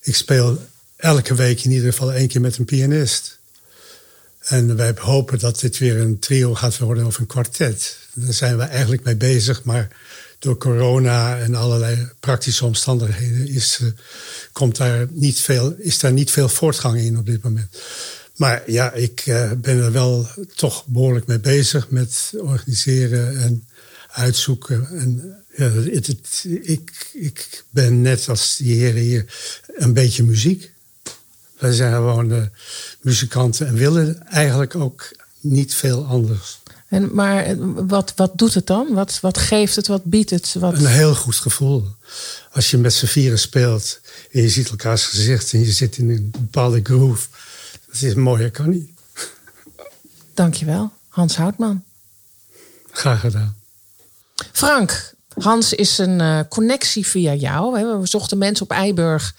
[0.00, 3.38] Ik speel elke week in ieder geval één keer met een pianist.
[4.40, 7.96] En wij hopen dat dit weer een trio gaat worden of een kwartet.
[8.12, 9.88] Daar zijn we eigenlijk mee bezig, maar
[10.38, 13.88] door corona en allerlei praktische omstandigheden is, eh,
[14.52, 17.78] komt daar niet veel, is daar niet veel voortgang in op dit moment.
[18.36, 23.68] Maar ja, ik eh, ben er wel toch behoorlijk mee bezig met organiseren en
[24.10, 24.88] uitzoeken.
[24.88, 29.24] En ja, het, ik, ik ben net als die heren hier
[29.66, 30.72] een beetje muziek.
[31.58, 32.42] Wij zijn gewoon eh,
[33.00, 36.60] muzikanten en willen eigenlijk ook niet veel anders.
[36.88, 38.94] En, maar eh, wat, wat doet het dan?
[38.94, 39.86] Wat, wat geeft het?
[39.86, 40.54] Wat biedt het?
[40.58, 40.74] Wat...
[40.74, 41.86] Een heel goed gevoel.
[42.52, 44.00] Als je met z'n vieren speelt
[44.32, 47.28] en je ziet elkaars gezicht en je zit in een bepaalde groove.
[47.86, 48.90] Dat is mooier, kan niet.
[50.34, 51.84] Dankjewel, Hans Houtman.
[52.90, 53.56] Graag gedaan.
[54.52, 57.78] Frank, Hans is een eh, connectie via jou.
[57.78, 58.00] hè.
[58.00, 59.34] We zochten mensen op Eiburg.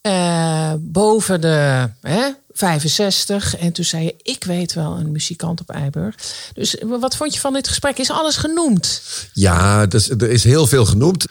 [0.00, 3.56] eh, boven de hè, 65.
[3.56, 6.14] En toen zei je, ik weet wel een muzikant op Eiburg.
[6.54, 7.98] Dus wat vond je van dit gesprek?
[7.98, 9.02] Is alles genoemd?
[9.32, 11.26] Ja, dus, er is heel veel genoemd.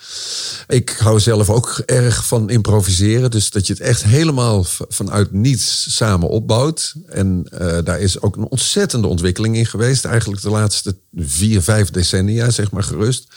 [0.68, 3.32] Ik hou zelf ook erg van improviseren.
[3.32, 6.94] Dus dat je het echt helemaal vanuit niets samen opbouwt.
[7.08, 10.06] En eh, daar is ook een ontzettende ontwikkeling in geweest.
[10.06, 13.28] Eigenlijk de laatste vier, vijf decennia, zeg maar gerust.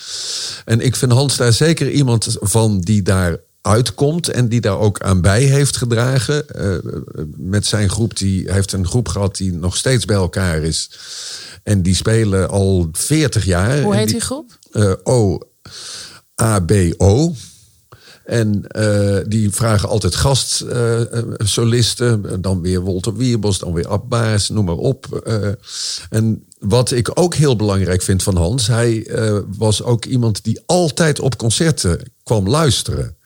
[0.64, 5.00] En ik vind Hans daar zeker iemand van die daar uitkomt en die daar ook
[5.00, 6.48] aan bij heeft gedragen.
[6.48, 6.76] Eh,
[7.36, 10.90] met zijn groep, die hij heeft een groep gehad die nog steeds bij elkaar is.
[11.62, 13.82] En die spelen al 40 jaar.
[13.82, 14.58] Hoe heet die- die groep?
[14.72, 15.38] eh, O,
[16.34, 17.34] ABO.
[18.24, 22.40] En eh, die vragen altijd gastsolisten.
[22.42, 25.06] dan weer Wolter Wierbos, dan weer Ab Baas, noem maar op.
[26.10, 28.66] En wat ik ook heel belangrijk vind van Hans...
[28.66, 29.10] hij
[29.56, 33.16] was ook iemand die altijd op concerten kwam luisteren.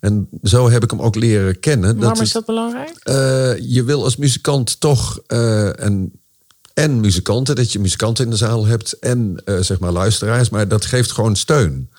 [0.00, 1.98] En zo heb ik hem ook leren kennen.
[1.98, 2.98] Waarom is dat belangrijk?
[3.02, 6.12] eh, je wil als muzikant toch eh, en,
[6.74, 10.68] en muzikanten, dat je muzikanten in de zaal hebt en eh, zeg maar luisteraars, maar
[10.68, 11.90] dat geeft gewoon steun.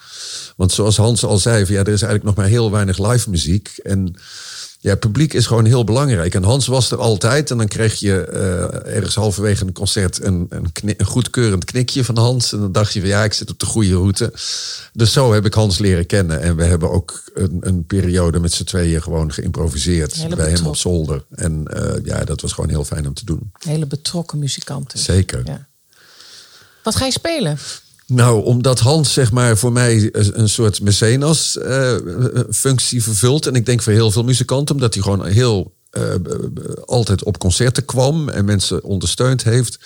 [0.56, 3.30] Want zoals Hans al zei, van, ja, er is eigenlijk nog maar heel weinig live
[3.30, 3.80] muziek.
[3.84, 4.16] En
[4.84, 6.36] ja, publiek is gewoon heel belangrijk.
[6.36, 7.52] En Hans was er altijd.
[7.52, 12.54] En dan kreeg je eh, ergens halverwege een concert een, een, goedkeurend knikje van Hans.
[12.54, 14.34] En dan dacht je van ja, ik zit op de goede route.
[14.94, 16.42] Dus zo heb ik Hans leren kennen.
[16.42, 20.14] En we hebben ook een, een periode met z'n tweeën gewoon geïmproviseerd.
[20.14, 21.24] Hele bij hem op zolder.
[21.30, 23.52] En eh, ja, dat was gewoon heel fijn om te doen.
[23.60, 25.00] Hele betrokken muzikanten.
[25.00, 25.42] Zeker.
[25.46, 25.68] Ja.
[26.84, 27.58] Wat ga je spelen?
[28.14, 31.96] Nou, omdat Hans zeg maar voor mij een soort mecenas eh,
[32.50, 33.46] vervult.
[33.46, 36.04] En ik denk voor heel veel muzikanten, omdat hij gewoon heel eh,
[36.86, 39.80] altijd op concerten kwam en mensen ondersteund heeft,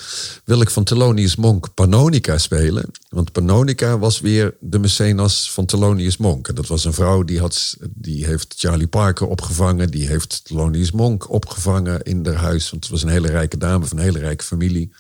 [0.44, 2.86] wil ik van Thelonious Monk Pannonica spelen.
[3.10, 6.48] Want Pannonica was weer de mecenas van Thelonious Monk.
[6.48, 10.92] En dat was een vrouw die, had, die heeft Charlie Parker opgevangen, die heeft Thelonious
[10.92, 12.70] Monk opgevangen in haar huis.
[12.70, 14.92] Want het was een hele rijke dame van een hele rijke familie.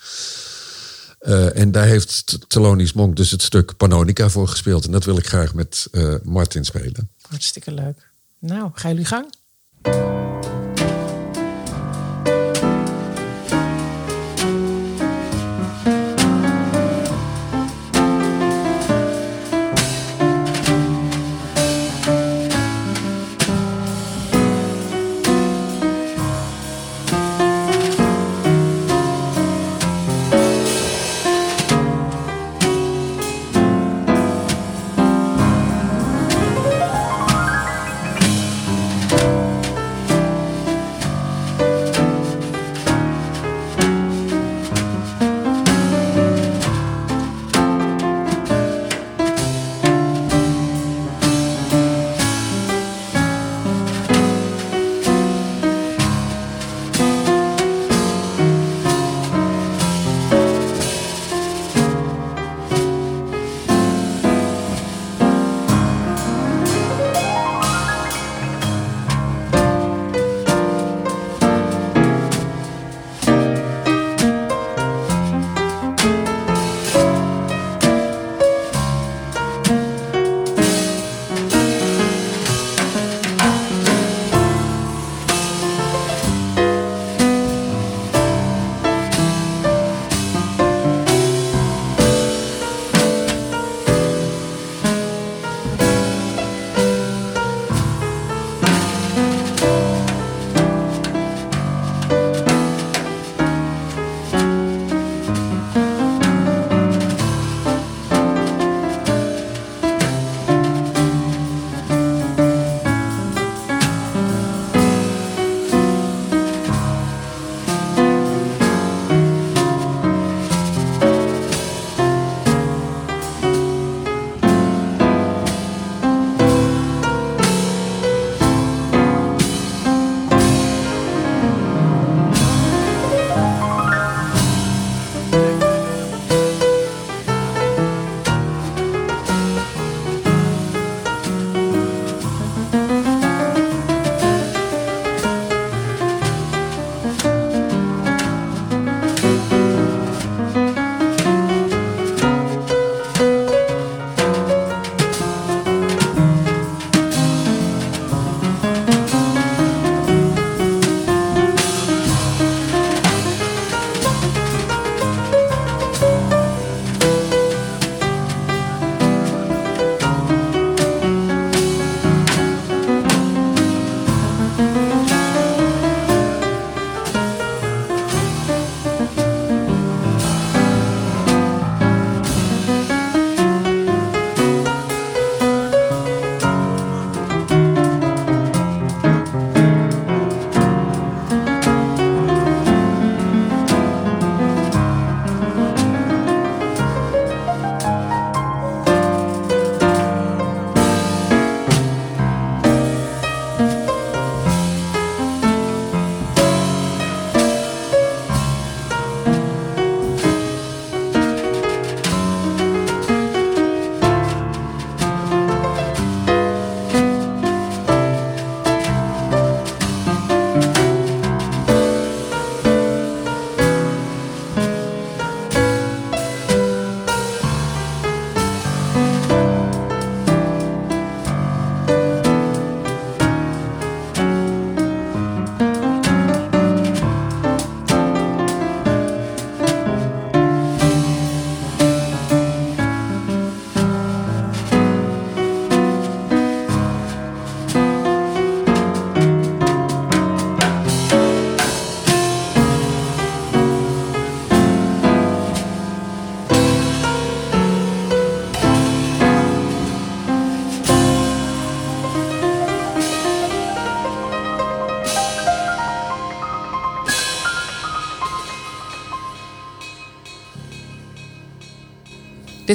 [1.25, 4.85] Eh, en daar heeft Thelonious Monk dus het stuk Pannonica voor gespeeld.
[4.85, 7.09] En dat wil ik graag met eh, Martin spelen.
[7.21, 8.09] Hartstikke leuk.
[8.39, 9.33] Nou, gaan jullie gang?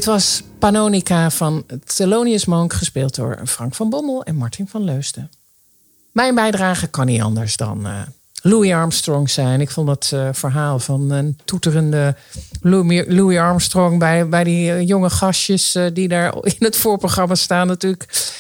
[0.01, 5.31] Dit was Panonica van Thelonious Monk, gespeeld door Frank van Bommel en Martin van Leusden.
[6.13, 8.01] Mijn bijdrage kan niet anders dan eh,
[8.43, 9.61] Louis Armstrong zijn.
[9.61, 12.17] Ik vond het eh, verhaal van een toeterende
[12.61, 17.67] Louis, Louis Armstrong bij, bij die eh, jonge gastjes die daar in het voorprogramma staan
[17.67, 18.33] natuurlijk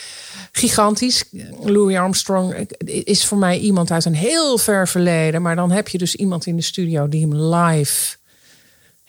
[0.52, 1.24] gigantisch.
[1.62, 2.54] Louis Armstrong
[2.84, 5.42] is voor mij iemand uit een heel ver verleden.
[5.42, 8.18] Maar dan heb je dus iemand in de studio die hem live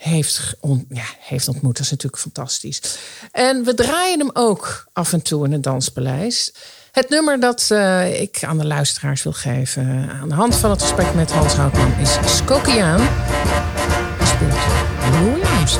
[0.01, 0.55] heeft,
[0.89, 1.75] ja, heeft ontmoet.
[1.75, 2.81] Dat is natuurlijk fantastisch.
[3.31, 6.53] En we draaien hem ook af en toe in het Danspaleis.
[6.91, 10.09] Het nummer dat uh, ik aan de luisteraars wil geven...
[10.21, 13.09] aan de hand van het gesprek met Hans Houtman is Skokiaan.
[14.17, 14.59] Gespeeld
[15.11, 15.77] door Louis.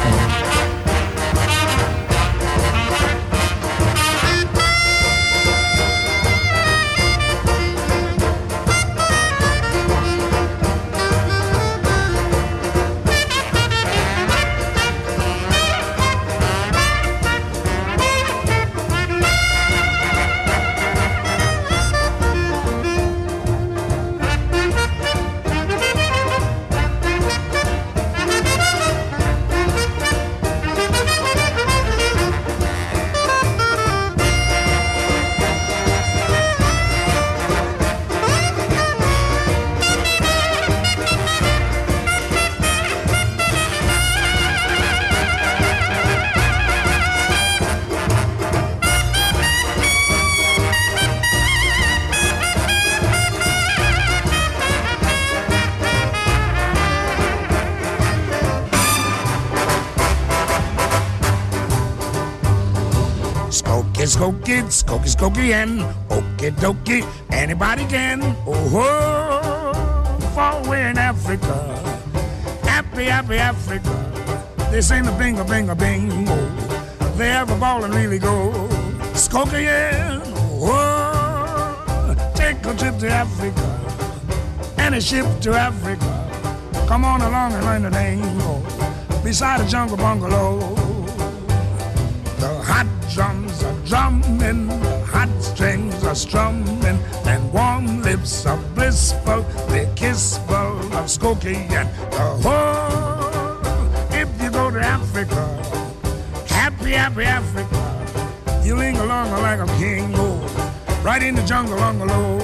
[64.52, 65.80] Skokie, skokie, and
[66.10, 68.22] okie dokie, anybody can.
[68.45, 69.72] Oh,
[70.36, 71.56] far away in Africa,
[72.64, 73.89] happy, happy Africa.
[74.70, 76.34] They sing the bingo, bingo, bingo.
[76.34, 78.52] Oh, they have a ball and really go.
[79.14, 80.22] Skokie, and
[80.60, 83.64] oh, take a trip to Africa,
[84.80, 86.84] and a ship to Africa.
[86.89, 90.80] Come on along and learn the lingo oh, beside a jungle bungalow.
[93.91, 94.69] Drumming,
[95.03, 102.25] hot strings are strumming, and warm lips are blissful, they kissful of Skokie and the
[102.39, 103.59] whole.
[104.15, 105.43] If you go to Africa,
[106.47, 110.39] happy, happy Africa, you linger along like a king, oh,
[111.03, 112.39] right in the jungle bungalow.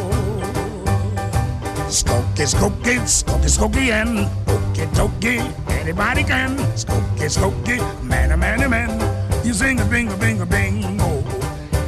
[1.87, 5.39] Skokie, Skokie, Skokie, Skokie, and Okie Dokie,
[5.79, 6.57] anybody can.
[6.75, 9.45] Skokie, Skokie, man, a man, a man.
[9.45, 10.96] You sing a bing a bing a bing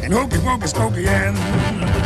[0.09, 1.98] and hokey pokey skokey and.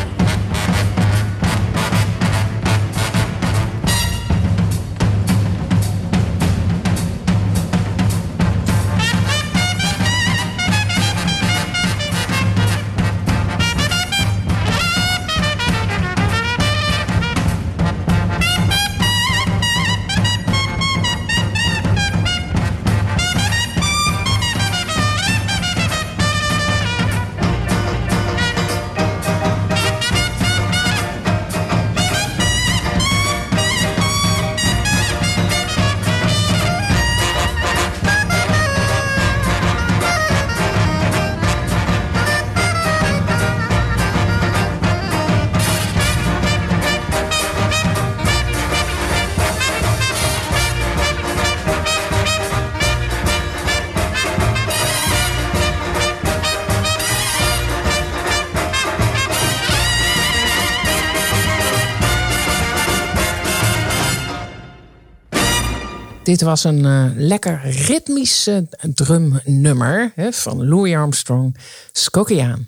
[66.33, 68.57] Dit was een uh, lekker ritmisch uh,
[68.93, 71.57] drumnummer hè, van Louis Armstrong,
[71.91, 72.67] Skokiaan.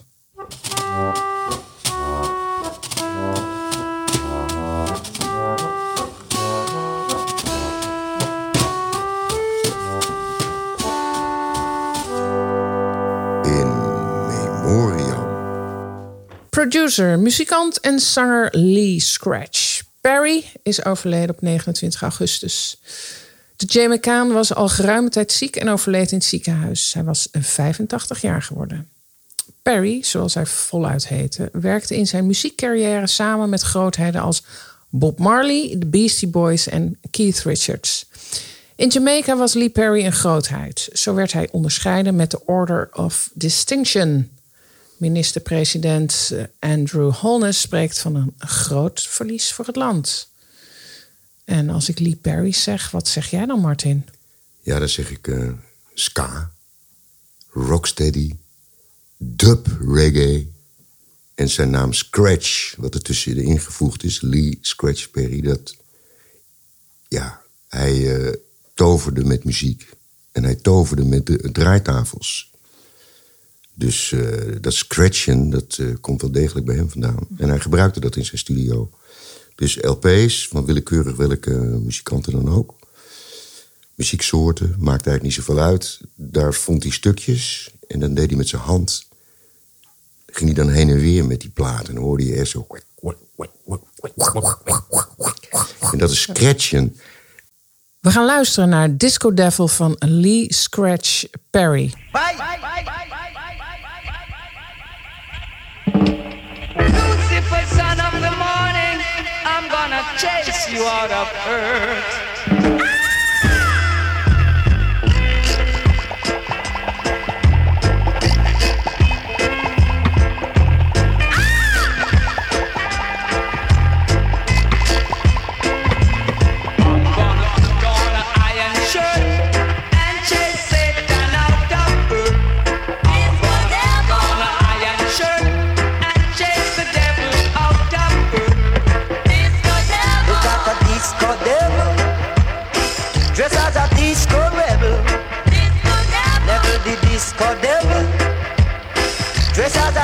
[13.44, 13.68] In
[14.28, 15.28] memoriam.
[16.50, 19.82] Producer, muzikant en zanger Lee Scratch.
[20.02, 22.78] Barry is overleden op 29 augustus.
[23.56, 26.94] De Jay McCann was al geruime tijd ziek en overleed in het ziekenhuis.
[26.94, 28.90] Hij was 85 jaar geworden.
[29.62, 34.44] Perry, zoals hij voluit heette, werkte in zijn muziekcarrière samen met grootheden als
[34.90, 38.06] Bob Marley, de Beastie Boys en Keith Richards.
[38.76, 40.90] In Jamaica was Lee Perry een grootheid.
[40.94, 44.30] Zo werd hij onderscheiden met de Order of Distinction.
[44.98, 50.30] Minister-president Andrew Holness spreekt van een groot verlies voor het land.
[51.46, 54.06] En als ik Lee Perry zeg, wat zeg jij dan, Martin?
[54.62, 55.52] Ja, dan zeg ik uh,
[55.94, 56.52] ska,
[57.50, 58.36] rocksteady,
[59.18, 60.54] dub reggae.
[61.36, 65.76] En zijn naam Scratch, wat er tussenin gevoegd is, Lee Scratch Perry, dat.
[67.08, 68.34] Ja, hij eh,
[68.74, 69.90] toverde met muziek.
[70.32, 72.52] En hij toverde met de draaitafels.
[73.74, 77.28] Dus eh, dat scratchen, dat eh, komt wel degelijk bij hem vandaan.
[77.38, 78.90] En hij gebruikte dat in zijn studio.
[79.56, 81.52] Dus LP's van willekeurig welke
[81.84, 82.76] muzikanten dan ook.
[83.96, 86.00] Muzieksoorten, maakt eigenlijk niet zoveel uit.
[86.16, 89.08] Daar vond hij stukjes en dan deed hij met zijn hand.
[90.26, 91.88] Ging hij dan heen en weer met die plaat.
[91.88, 92.68] En dan hoorde je eerst zo...
[95.92, 97.00] En dat is scratchen.
[98.00, 101.94] We gaan luisteren naar Disco Devil van Lee Scratch Perry.
[102.12, 103.15] Lucifer,
[110.18, 112.85] chase you out of earth.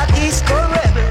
[0.01, 1.09] A disco rebel.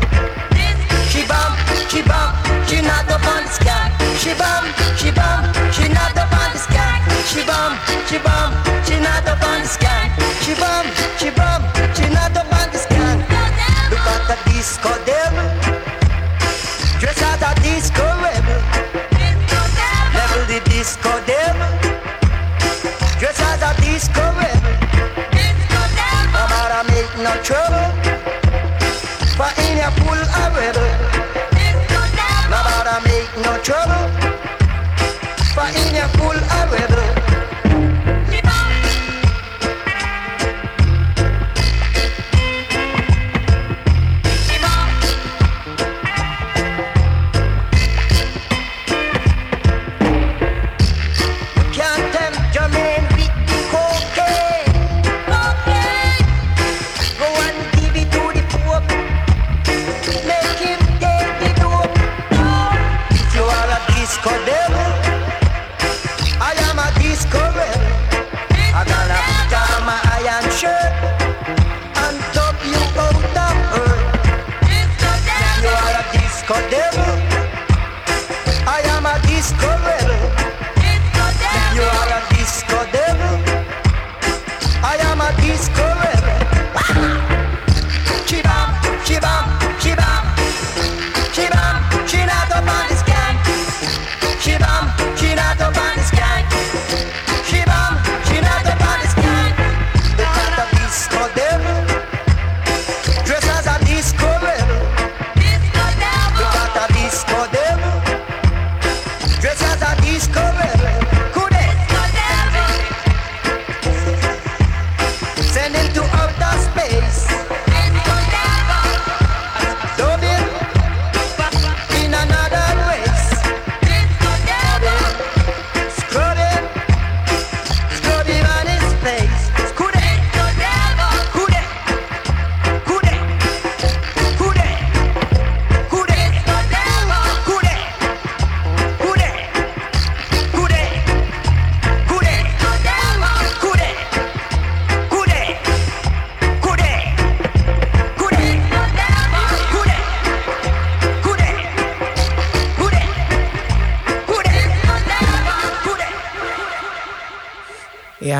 [1.11, 1.53] She bum,
[1.91, 2.31] she bum,
[2.67, 3.87] she not up on the sky.
[4.19, 4.65] She bum,
[4.97, 5.41] she bum,
[5.73, 6.97] she not up on the sky.
[7.31, 7.73] She bum,
[8.09, 8.51] she bum,
[8.87, 10.11] she not up on the sky.
[10.45, 10.87] She bum,
[11.19, 11.40] she bum,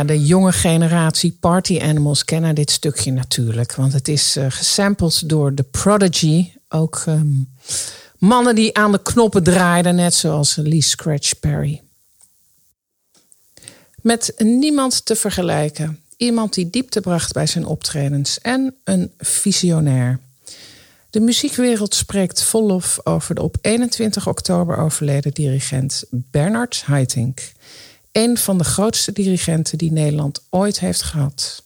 [0.05, 3.75] De jonge generatie Party Animals kennen dit stukje natuurlijk.
[3.75, 6.53] Want het is eh, gesampled door The Prodigy.
[6.69, 7.29] Ook ehm,
[8.19, 11.83] mannen die aan de knoppen draaiden, net zoals Lee Scratch Perry.
[14.03, 16.01] Met niemand te vergelijken.
[16.17, 18.39] Iemand die diepte bracht bij zijn optredens.
[18.41, 20.19] En een visionair.
[21.11, 27.53] De muziekwereld spreekt vol lof over de op 21 oktober overleden dirigent Bernard Haitink.
[28.13, 31.63] Een van de grootste dirigenten die Nederland ooit heeft gehad.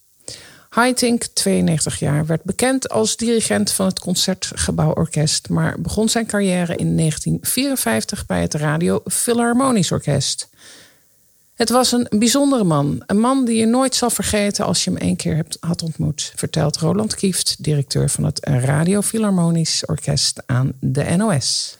[0.68, 6.96] Haitink, 92 jaar, werd bekend als dirigent van het Concertgebouworkest, maar begon zijn carrière in
[6.96, 10.48] 1954 bij het Radio Philharmonisch Orkest.
[11.54, 13.02] Het was een bijzondere man.
[13.06, 16.32] Een man die je nooit zal vergeten als je hem één keer hebt, had ontmoet.
[16.36, 21.76] Vertelt Roland Kieft, directeur van het Radio Philharmonisch Orkest aan de NOS.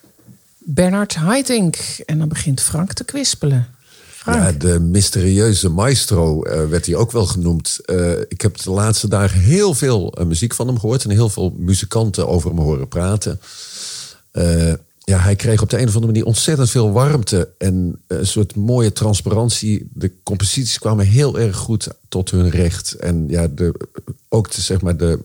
[0.59, 1.77] Bernard Haitink.
[2.07, 3.74] En dan begint Frank te kwispelen.
[4.25, 7.79] Ja, de mysterieuze maestro eh, werd hij ook wel genoemd.
[7.85, 11.29] Eh, ik heb de laatste dagen heel veel eh, muziek van hem gehoord en heel
[11.29, 13.41] veel muzikanten over hem horen praten.
[15.07, 18.57] Ja, hij kreeg op de een of andere manier ontzettend veel warmte en een soort
[18.57, 19.91] mooie transparantie.
[19.93, 22.93] De composities kwamen heel erg goed tot hun recht.
[22.93, 23.75] En ja, de,
[24.29, 25.19] ook de, zeg maar de,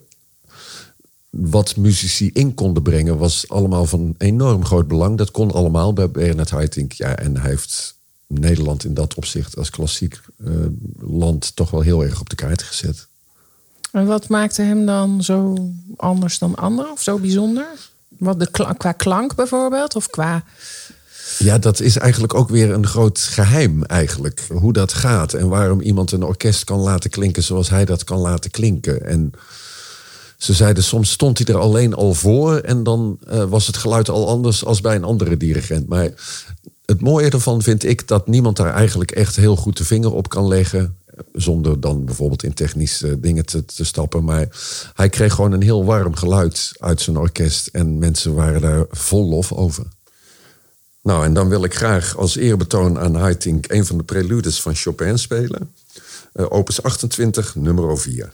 [1.29, 5.17] wat muzici in konden brengen was allemaal van enorm groot belang.
[5.17, 6.91] Dat kon allemaal bij Bernard Haitink.
[6.91, 7.98] Ja, en hij heeft
[8.33, 10.51] Nederland in dat opzicht als klassiek eh,
[10.99, 13.07] land toch wel heel erg op de kaart gezet.
[13.91, 16.91] En wat maakte hem dan zo anders dan anderen?
[16.91, 17.65] Of zo bijzonder?
[18.07, 19.95] Wat de qua klank bijvoorbeeld?
[19.95, 20.43] Of qua...
[21.37, 24.41] Ja, dat is eigenlijk ook weer een groot geheim eigenlijk.
[24.49, 28.19] Hoe dat gaat en waarom iemand een orkest kan laten klinken zoals hij dat kan
[28.19, 29.05] laten klinken.
[29.05, 29.31] En
[30.37, 34.09] ze zeiden soms stond hij er alleen al voor en dan eh, was het geluid
[34.09, 35.87] al anders als bij een andere dirigent.
[35.87, 36.09] Maar
[36.89, 40.29] het mooie ervan vind ik dat niemand daar eigenlijk echt heel goed de vinger op
[40.29, 40.97] kan leggen.
[41.33, 44.23] Zonder dan bijvoorbeeld in technische dingen te, te stappen.
[44.23, 44.47] Maar
[44.93, 47.67] hij kreeg gewoon een heel warm geluid uit zijn orkest.
[47.67, 49.85] En mensen waren daar vol lof over.
[51.01, 54.75] Nou, en dan wil ik graag als eerbetoon aan Haitink een van de preludes van
[54.75, 55.73] Chopin spelen.
[56.33, 58.31] Eh, opus 28, nummer 4.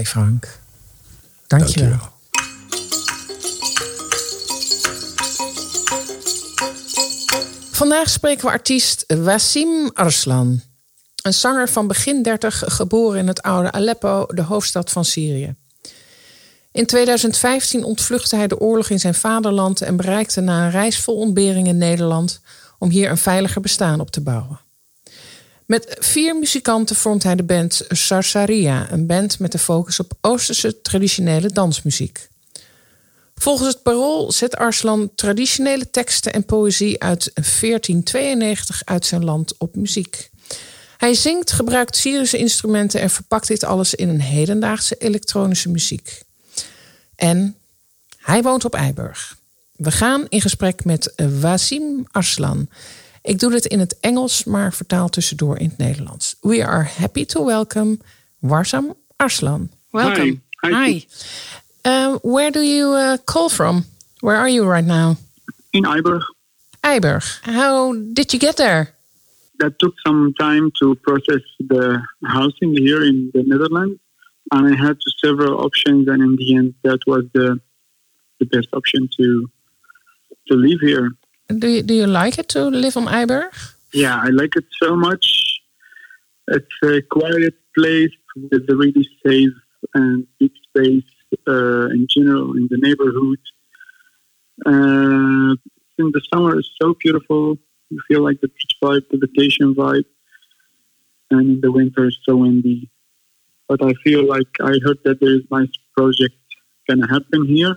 [0.00, 0.60] Mooi, Frank.
[1.46, 2.18] Dank je wel.
[7.70, 10.60] Vandaag spreken we artiest Wassim Arslan.
[11.22, 15.54] Een zanger van begin 30, geboren in het oude Aleppo, de hoofdstad van Syrië.
[16.72, 21.16] In 2015 ontvluchtte hij de oorlog in zijn vaderland en bereikte na een reis vol
[21.16, 22.40] ontberingen Nederland
[22.78, 24.60] om hier een veiliger bestaan op te bouwen.
[25.70, 30.80] Met vier muzikanten vormt hij de band Sarsaria, een band met de focus op Oosterse
[30.80, 32.28] traditionele dansmuziek.
[33.34, 39.76] Volgens het parool zet Arslan traditionele teksten en poëzie uit 1492 uit zijn land op
[39.76, 40.30] muziek.
[40.96, 46.22] Hij zingt, gebruikt Syrische instrumenten en verpakt dit alles in een hedendaagse elektronische muziek.
[47.16, 47.56] En
[48.16, 49.36] hij woont op Eiburg.
[49.76, 52.68] We gaan in gesprek met Wasim Arslan.
[53.22, 56.36] Ik doe dit in het Engels, maar vertaal tussendoor in het Nederlands.
[56.40, 57.98] We are happy to welcome
[58.38, 59.70] Warsam Arslan.
[59.90, 60.40] Welcome.
[60.60, 60.72] Hi.
[60.72, 61.06] Hi.
[61.86, 63.84] Uh, where do you uh, call from?
[64.20, 65.16] Where are you right now?
[65.70, 66.34] In Eiburg.
[66.80, 67.40] Eiburg.
[67.42, 68.94] How did you get there?
[69.56, 74.00] That took some time to process the housing here in the Netherlands,
[74.50, 77.60] and I had several options, and in the end, that was the
[78.38, 79.50] the best option to
[80.46, 81.10] to live here.
[81.58, 83.50] Do you, do you like it to live on Eiburg?
[83.92, 85.60] Yeah, I like it so much.
[86.48, 89.52] It's a quiet place with a really safe
[89.94, 91.04] and big space
[91.48, 93.38] uh, in general in the neighborhood.
[94.64, 95.56] Uh,
[95.98, 97.58] in the summer, it's so beautiful.
[97.90, 100.04] You feel like the beach vibe, the vacation vibe.
[101.30, 102.90] And in the winter, it's so windy.
[103.68, 106.34] But I feel like I heard that there is nice project
[106.88, 107.76] gonna happen here.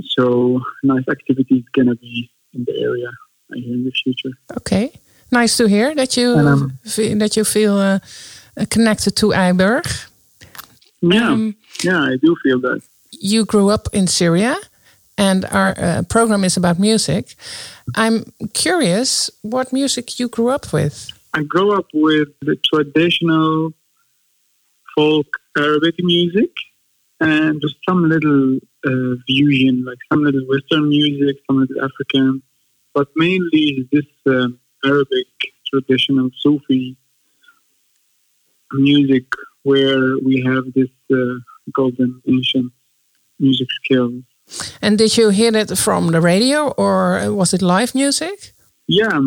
[0.00, 3.08] So nice activities gonna be in the area
[3.50, 4.30] uh, in the future.
[4.56, 4.92] Okay,
[5.30, 7.98] nice to hear that you And, um, fe- that you feel uh,
[8.70, 9.86] connected to Eiburg.
[11.00, 12.80] Yeah, Um, yeah, I do feel that.
[13.10, 14.56] You grew up in Syria,
[15.18, 17.34] and our uh, program is about music.
[17.96, 18.24] I'm
[18.54, 21.08] curious what music you grew up with.
[21.34, 23.72] I grew up with the traditional
[24.94, 25.26] folk
[25.56, 26.50] Arabic music
[27.22, 32.42] and just some little uh, fusion, like some little Western music, some little African,
[32.94, 35.28] but mainly this um, Arabic
[35.70, 36.96] traditional Sufi
[38.72, 39.24] music
[39.62, 41.38] where we have this uh,
[41.72, 42.72] golden ancient
[43.38, 44.22] music skills.
[44.82, 48.52] And did you hear it from the radio, or was it live music?
[48.88, 49.20] Yeah,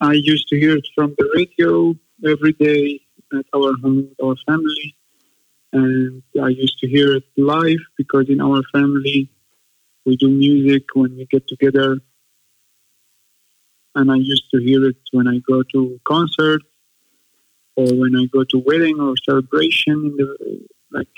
[0.00, 3.00] I used to hear it from the radio every day
[3.36, 4.96] at our home with our family.
[5.74, 9.28] And I used to hear it live because in our family
[10.06, 11.98] we do music when we get together.
[13.96, 16.64] And I used to hear it when I go to concerts
[17.76, 21.08] or when I go to wedding or celebration in the like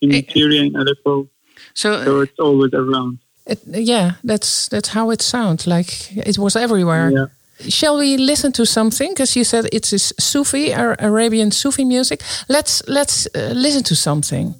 [0.00, 0.32] in eh, eh.
[0.32, 1.28] Syria in Aleppo.
[1.74, 3.18] So, So eh, it's always around.
[3.46, 5.66] It, yeah, that's that's how it sounds.
[5.66, 7.10] Like it was everywhere.
[7.10, 7.26] Yeah.
[7.68, 9.10] Shall we listen to something?
[9.10, 12.22] Because you said it is Sufi, Ar- Arabian Sufi music.
[12.48, 14.54] Let's let's uh, listen to something.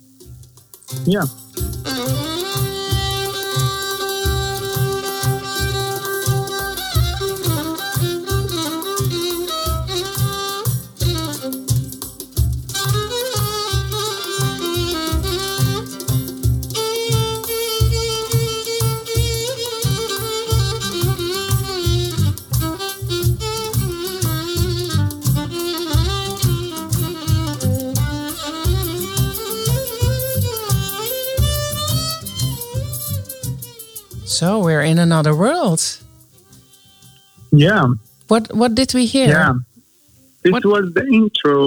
[1.05, 1.27] Yeah.
[34.93, 35.83] In another world.
[37.51, 37.87] Yeah.
[38.29, 39.29] What what did we hear?
[39.39, 39.55] Yeah.
[40.45, 41.59] This was the intro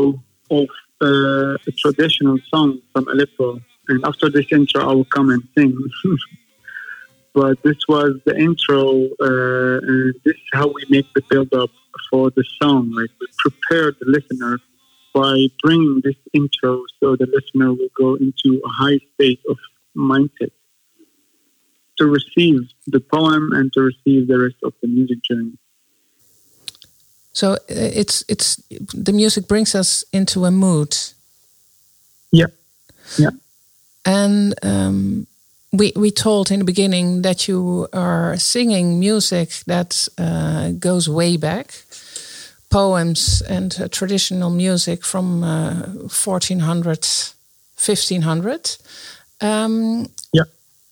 [0.59, 0.69] of
[1.07, 3.59] uh, a traditional song from Aleppo.
[3.89, 5.73] And after this intro, I will come and sing.
[7.39, 8.83] but this was the intro,
[9.27, 11.71] uh, and this is how we make the build up
[12.09, 12.81] for the song.
[12.99, 14.53] Like we prepare the listener
[15.13, 19.57] by bringing this intro so the listener will go into a high state of
[19.95, 20.53] mindset
[21.97, 25.57] to receive the poem and to receive the rest of the music journey.
[27.35, 28.55] So uh, it's it's
[28.93, 30.95] the music brings us into a mood.
[32.31, 32.47] Yeah.
[33.17, 33.31] Yeah.
[34.05, 35.27] And um,
[35.73, 41.37] we we told in the beginning that you are singing music that uh, goes way
[41.37, 41.83] back,
[42.69, 47.05] poems and uh, traditional music from uh, 1400,
[47.75, 48.77] 1500.
[49.41, 50.43] Um, yeah.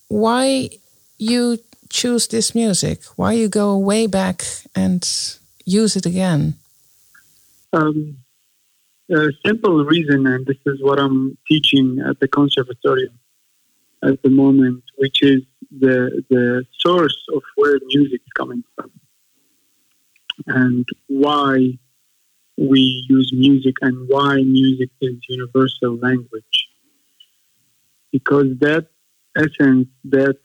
[0.09, 0.69] Why
[1.23, 1.59] you
[1.89, 3.03] choose this music?
[3.15, 4.43] Why you go way back
[4.75, 5.01] and
[5.65, 6.55] use it again?
[7.71, 8.17] Um,
[9.09, 13.19] a simple reason, and this is what I'm teaching at the conservatorium
[14.03, 15.41] at the moment, which is
[15.79, 18.91] the the source of where music is coming from,
[20.47, 21.77] and why
[22.57, 26.67] we use music, and why music is universal language.
[28.11, 28.87] Because that
[29.35, 30.37] essence, that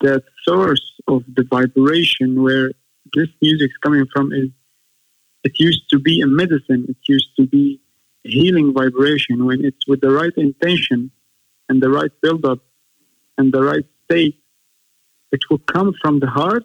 [0.00, 2.72] that source of the vibration where
[3.14, 4.50] this music is coming from is
[5.44, 6.86] it used to be a medicine.
[6.88, 7.80] It used to be
[8.24, 11.10] a healing vibration when it's with the right intention
[11.68, 12.58] and the right build-up
[13.38, 14.42] and the right state.
[15.32, 16.64] It will come from the heart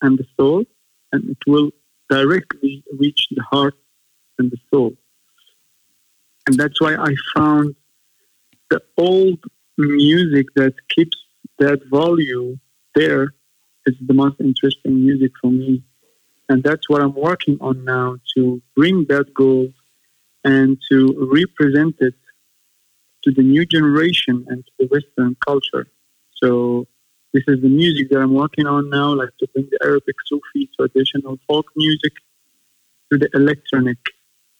[0.00, 0.64] and the soul,
[1.12, 1.70] and it will
[2.08, 3.74] directly reach the heart
[4.38, 4.94] and the soul.
[6.46, 7.74] And that's why I found
[8.70, 9.42] the old
[9.78, 11.16] music that keeps
[11.58, 12.58] that value
[12.94, 13.34] there
[13.86, 15.82] is the most interesting music for me
[16.48, 19.68] and that's what I'm working on now to bring that goal
[20.44, 22.14] and to represent it
[23.24, 25.86] to the new generation and to the Western culture.
[26.42, 26.86] So
[27.32, 30.68] this is the music that I'm working on now, like to bring the Arabic Sufi
[30.78, 32.12] traditional folk music
[33.10, 33.98] to the electronic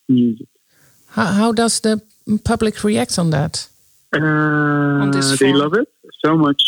[0.09, 0.49] music.
[1.09, 2.03] How, how does the
[2.45, 3.69] public react on that?
[4.13, 5.59] Uh, this they form?
[5.59, 5.89] love it
[6.25, 6.63] so much,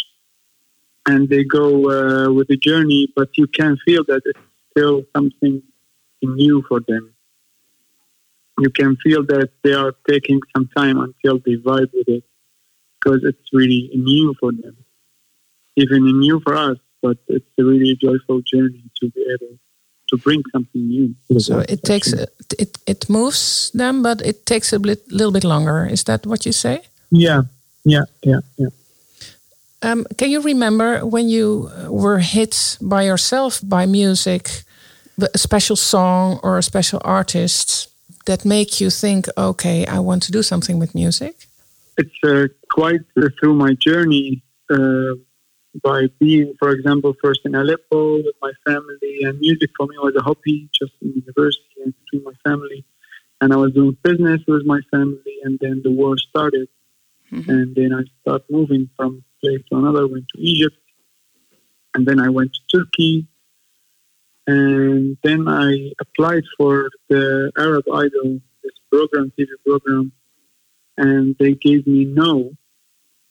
[1.06, 3.08] and they go uh, with the journey.
[3.14, 4.40] But you can feel that it's
[4.70, 5.62] still something
[6.22, 7.12] new for them.
[8.58, 12.24] you can feel that they are taking some time until they vibe with it
[12.98, 14.76] because it's really new for them,
[15.76, 16.78] even new for us.
[17.02, 19.58] But it's a really joyful journey to be able
[20.08, 21.14] to bring something new.
[21.38, 25.86] So it takes it it moves them, but it takes a bit, little bit longer.
[25.86, 26.82] Is that what you say?
[27.10, 27.42] Yeah,
[27.84, 28.68] yeah, yeah, yeah.
[29.86, 34.64] Um, can you remember when you were hit by yourself by music,
[35.34, 37.88] a special song or a special artist
[38.26, 41.46] that make you think, okay, I want to do something with music?
[41.96, 45.14] it's uh, quite uh, through my journey uh,
[45.82, 50.14] by being, for example, first in Aleppo with my family, and music for me was
[50.16, 52.84] a hobby just in university and between my family.
[53.40, 56.68] And I was doing business with my family, and then the war started,
[57.30, 60.06] and then I started moving from place to another.
[60.06, 60.76] Went to Egypt,
[61.94, 63.26] and then I went to Turkey,
[64.46, 70.12] and then I applied for the Arab Idol, this program, TV program,
[70.96, 72.52] and they gave me no.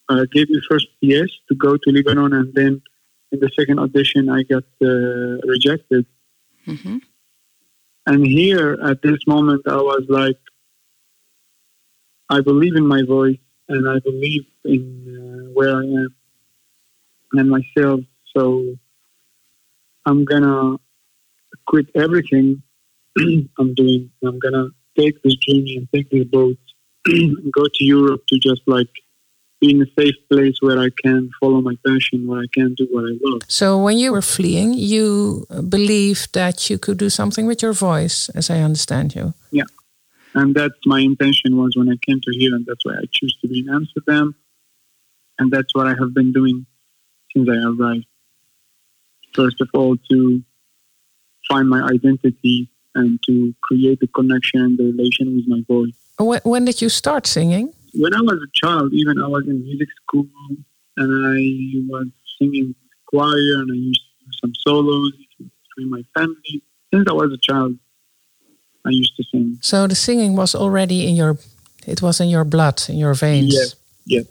[0.07, 2.82] Uh, gave me first yes to go to Lebanon, and then
[3.32, 6.05] in the second audition I got uh, rejected.
[8.05, 10.38] And here at this moment, I was like,
[12.30, 15.04] I believe in my voice, and I believe in
[15.55, 16.15] where I am
[17.33, 18.01] and myself.
[18.35, 18.75] So
[20.05, 20.77] I'm gonna
[21.65, 22.61] quit everything
[23.59, 24.11] I'm doing.
[24.23, 26.57] I'm gonna take this journey and take this boat
[27.05, 28.89] and go to Europe to just like
[29.61, 32.87] be in a safe place where I can follow my passion, where I can do
[32.91, 33.41] what I love.
[33.47, 38.29] So when you were fleeing, you believed that you could do something with your voice,
[38.29, 39.33] as I understand you.
[39.51, 39.63] Yeah.
[40.33, 43.37] And that's my intention was when I came to here, and that's why I choose
[43.41, 44.35] to be in Amsterdam.
[45.39, 46.65] And that's what I have been doing
[47.33, 48.05] since I arrived.
[49.33, 50.43] First of all, to
[51.47, 55.93] find my identity and to create the connection and the relation with my voice.
[56.17, 57.73] When, when did you start singing?
[57.93, 60.27] When I was a child, even I was in music school
[60.97, 62.07] and I was
[62.39, 62.73] singing
[63.05, 66.63] choir and I used to do some solos between my family.
[66.93, 67.77] Since I was a child,
[68.86, 69.57] I used to sing.
[69.61, 71.38] So the singing was already in your,
[71.86, 73.53] it was in your blood, in your veins.
[73.53, 73.75] Yes,
[74.05, 74.25] yes,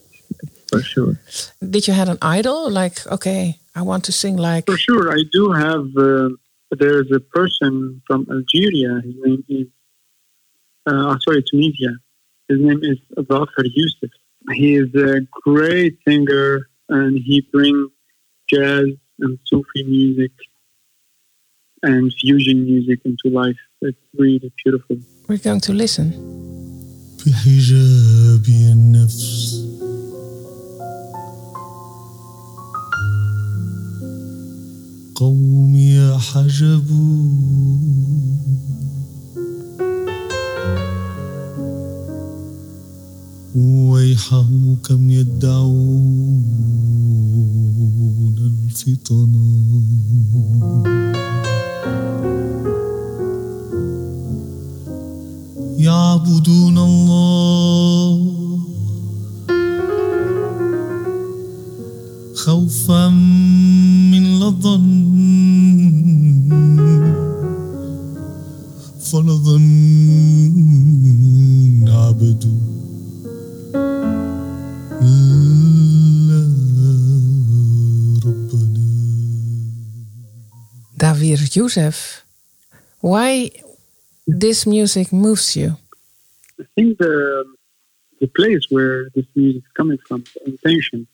[0.78, 1.20] for sure.
[1.60, 2.70] Did you have an idol?
[2.70, 4.66] Like, okay, I want to sing like.
[4.66, 5.86] For sure, I do have.
[5.96, 6.30] Uh,
[6.70, 9.00] there's a person from Algeria.
[9.04, 9.66] His name is,
[10.86, 11.92] uh, sorry, Tunisia.
[12.48, 14.10] His name is Zafar Youssef.
[14.52, 17.90] He is a great singer, and he brings
[18.48, 18.86] jazz
[19.20, 20.32] and Sufi music
[21.82, 23.56] and fusion music into life.
[23.82, 24.96] It's really beautiful.
[25.28, 26.12] We're going to listen.
[35.24, 37.28] قومي حجبوا
[43.56, 46.44] ويحهم كم يدعون
[48.36, 49.44] الفطنا
[55.78, 58.34] يعبدون الله
[62.34, 65.13] خوفا من لظن
[69.13, 69.65] فلظن
[71.89, 72.59] عبدوا
[76.30, 76.41] لا
[78.25, 78.80] ربنا
[80.97, 81.97] Davir Youssef.
[82.99, 83.51] Why
[84.27, 85.69] this music moves you?
[86.59, 87.15] I think the
[88.21, 91.07] the place where this music is coming from, the intention,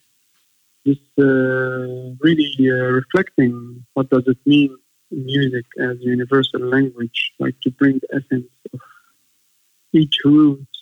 [0.86, 1.26] is uh,
[2.26, 4.78] really uh, reflecting what does it mean in
[5.11, 8.81] music as a universal language, like to bring the essence of
[9.93, 10.79] each roots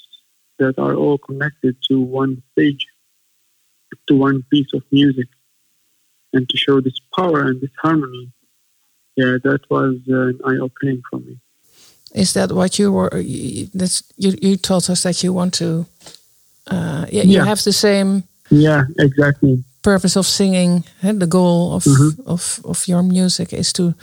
[0.59, 2.87] that are all connected to one stage,
[4.07, 5.29] to one piece of music,
[6.33, 8.31] and to show this power and this harmony.
[9.17, 11.39] Yeah, that was uh, an eye opening for me.
[12.15, 13.11] Is that what you were?
[13.13, 14.35] y- That's you.
[14.41, 15.87] You told us that you want to.
[16.67, 17.45] Uh, yeah, you Yeah.
[17.45, 19.65] have the same Yeah, exactly.
[19.83, 20.85] Purpose of singing.
[21.03, 22.19] eh, The goal of Mhm.
[22.27, 23.95] of of your music is to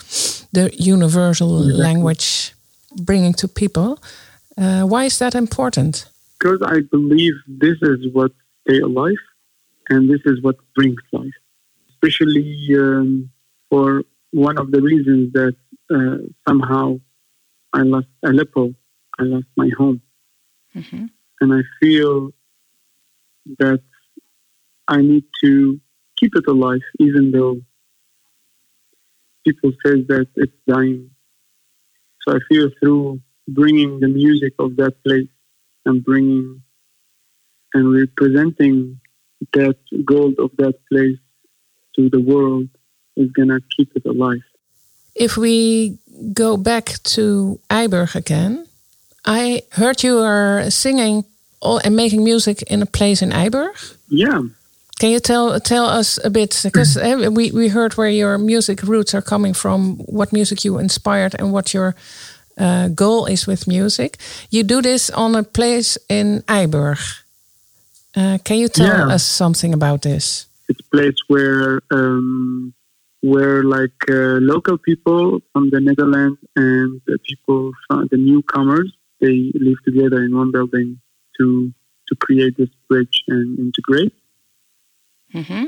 [0.53, 1.84] the universal Exactly.
[1.84, 2.53] language,
[3.05, 3.97] bringing to people.
[4.57, 6.05] Uh, why is that important?
[6.39, 9.21] because I believe this is what stay alive
[9.89, 11.38] and this is what brings life.
[11.89, 13.30] Especially um,
[13.69, 15.55] for one of the reasons that
[15.95, 16.17] uh,
[16.47, 16.99] somehow
[17.73, 18.73] I lost Aleppo,
[19.19, 20.01] I lost my home.
[21.41, 22.32] And I feel
[23.59, 23.82] that
[24.88, 25.80] I need to
[26.18, 27.62] keep it alive, even though
[29.46, 31.12] people say that it's dying.
[32.22, 35.28] So I feel through bringing the music of that place
[35.86, 36.62] and bringing
[37.74, 39.00] and representing
[39.54, 41.18] that gold of that place
[41.96, 42.68] to the world
[43.16, 44.44] is gonna keep it alive.
[45.16, 45.98] If we
[46.34, 48.68] go back to Eiburg again,
[49.26, 51.26] I heard you are singing
[51.62, 53.96] and making music in a place in Eiburg.
[54.10, 54.42] Yeah.
[55.00, 56.62] Can you tell tell us a bit?
[56.64, 60.78] Because eh, we we heard where your music roots are coming from, what music you
[60.80, 61.96] inspired, and what your
[62.58, 64.18] uh, goal is with music.
[64.50, 67.00] You do this on a place in Eiburg.
[68.16, 69.16] Uh, can you tell Yeah.
[69.16, 70.48] us something about this?
[70.70, 72.74] It's a place where um,
[73.22, 79.52] where like uh, local people from the Netherlands and the people from the newcomers they
[79.56, 81.00] live together in one building
[81.38, 81.74] to
[82.08, 84.14] to create this bridge and integrate.
[85.36, 85.66] Mm-hmm.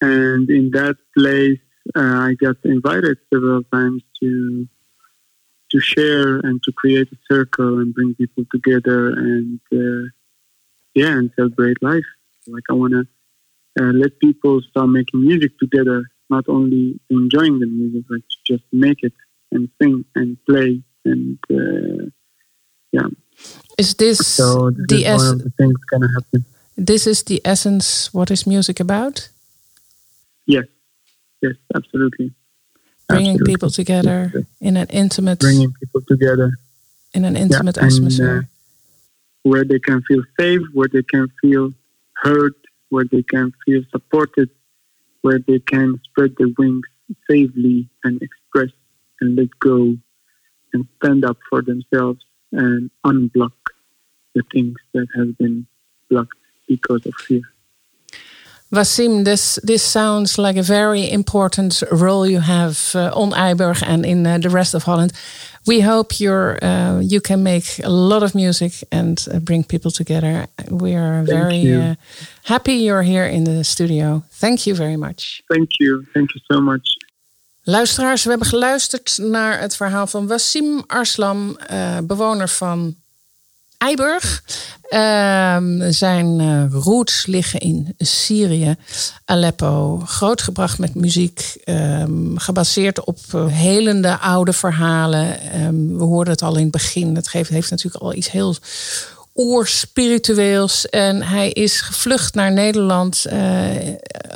[0.00, 1.58] And in that place,
[1.96, 4.68] uh, I got invited several times to
[5.70, 10.08] to share and to create a circle and bring people together and uh,
[10.94, 12.08] yeah, and celebrate life.
[12.46, 13.06] Like I want to
[13.80, 19.02] uh, let people start making music together, not only enjoying the music, like just make
[19.02, 19.12] it
[19.52, 22.06] and sing and play and uh,
[22.92, 23.08] yeah.
[23.78, 26.44] Is this So this the is one of the things gonna happen.
[26.78, 28.12] This is the essence?
[28.14, 29.28] What is music about?
[30.46, 30.64] Yes,
[31.42, 32.32] yes, absolutely.
[33.08, 33.54] Bringing Absolutely.
[33.54, 36.52] people together in an intimate Bringing people together.
[37.14, 38.38] in an intimate Yeah, and, atmosphere.
[38.38, 38.46] uh,
[39.42, 41.72] where they can feel safe, where they can feel
[42.22, 42.54] heard,
[42.90, 44.50] where they can feel supported,
[45.22, 46.86] where they can spread their wings
[47.30, 48.70] safely and express
[49.20, 49.94] and let go
[50.72, 52.20] and stand up for themselves
[52.52, 53.52] and unblock
[54.34, 55.66] the things that have been
[56.10, 56.36] blocked
[56.68, 57.42] because of fear.
[58.70, 64.04] Wasim, this this sounds like a very important role you have uh, on Eiburg and
[64.04, 65.12] in uh, the rest of Holland.
[65.66, 69.90] We hope you're uh, you can make a lot of music and uh, bring people
[69.90, 70.46] together.
[70.70, 71.80] We are very you.
[71.80, 71.94] uh,
[72.42, 74.22] happy you're here in the studio.
[74.40, 75.42] Thank you very much.
[75.48, 76.04] Thank you.
[76.12, 76.98] Thank you so much.
[77.70, 82.94] Luisteraars, we hebben geluisterd naar het verhaal van Wassim Arslan, eh, bewoner van
[83.78, 84.42] Eiburg.
[84.88, 88.76] Ehm, zijn eh, roots liggen in Syrië,
[89.24, 90.02] Aleppo.
[90.04, 95.40] Grootgebracht met muziek, ehm, gebaseerd op eh, helende oude verhalen.
[95.40, 97.14] Ehm, we hoorden het al in het begin.
[97.14, 98.56] Het heeft natuurlijk al iets heel
[99.34, 100.88] oerspiritueels.
[100.88, 103.40] En hij is gevlucht naar Nederland eh,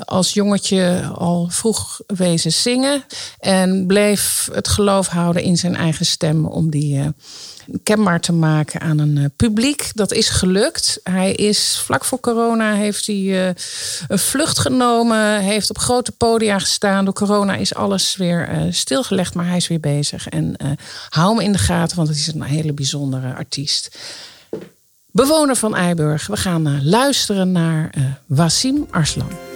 [0.04, 3.04] als jongetje al vroeg wezen zingen.
[3.38, 7.12] En bleef het geloof houden in zijn eigen stem om die
[7.82, 9.90] kenbaar te maken aan een eh, publiek.
[9.94, 11.00] Dat is gelukt.
[11.04, 13.54] Hij is vlak voor corona heeft hij eh,
[14.08, 15.40] een vlucht genomen.
[15.40, 17.04] Heeft op grote podia gestaan.
[17.04, 20.28] Door corona is alles weer eh, stilgelegd, maar hij is weer bezig.
[20.28, 20.56] En
[21.08, 23.98] hou hem in de gaten, want het is een hele bijzondere artiest.
[25.06, 26.26] Bewoner van Eiburg.
[26.26, 27.90] We gaan luisteren naar
[28.26, 29.51] Wasim Arslan.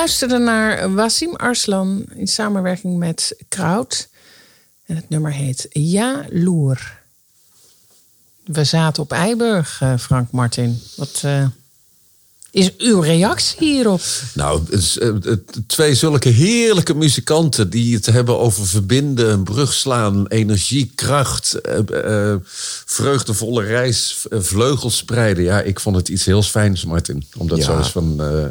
[0.00, 4.08] Luisterde naar Wasim Arslan in samenwerking met Kraut.
[4.86, 6.98] En het nummer heet Ja Loer.
[8.44, 10.80] We zaten op Eiburg, eh, Frank Martin.
[10.96, 11.46] Wat eh,
[12.50, 14.00] is uw reactie hierop?
[14.34, 14.62] Nou,
[15.00, 15.32] eh,
[15.66, 21.58] twee zulke heerlijke muzikanten die het hebben over verbinden, een brug slaan, energie, kracht,
[22.86, 25.44] vreugdevolle reis, vleugels spreiden.
[25.44, 27.64] Ja, ik vond het iets heel fijns, Martin, om dat Ja.
[27.64, 28.44] zo eens van eh,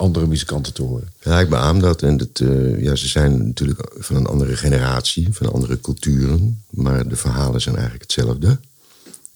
[0.00, 1.08] andere muzikanten te horen.
[1.22, 2.02] Ja, ik beaam dat.
[2.02, 6.62] En dat, eh, ja, ze zijn natuurlijk van een andere generatie, van andere culturen.
[6.70, 8.58] Maar de verhalen zijn eigenlijk hetzelfde.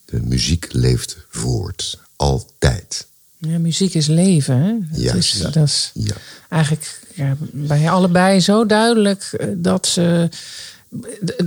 [0.04, 1.98] De muziek leeft voort.
[2.16, 3.06] Altijd.
[3.38, 4.72] Ja, muziek is leven, hè?
[4.90, 5.34] Dat Juist.
[5.34, 5.50] is, Ja.
[5.50, 6.14] dat is Ja.
[6.48, 10.28] eigenlijk ja, bij allebei zo duidelijk eh, dat ze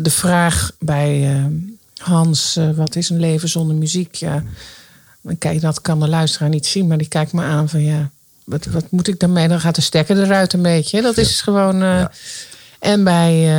[0.02, 1.45] de, vraag bij eh,
[1.98, 4.15] Hans, wat is een leven zonder muziek?
[4.15, 4.44] Ja,
[5.22, 8.11] dan kijk, dat kan de luisteraar niet zien, maar die kijkt me aan van ja,
[8.48, 9.48] wat, wat moet ik daarmee?
[9.48, 11.02] Dan gaat de stekker eruit een beetje.
[11.02, 11.82] Dat is gewoon.
[11.82, 12.06] eh,
[12.80, 13.56] En bij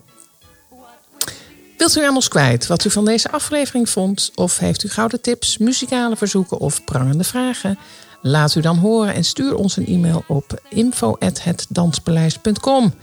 [1.76, 4.30] Wilt u aan ons kwijt wat u van deze aflevering vond?
[4.34, 7.78] Of heeft u gouden tips, muzikale verzoeken of prangende vragen?
[8.22, 12.94] Laat u dan horen en stuur ons een e-mail op info.hetdanspaleis.com.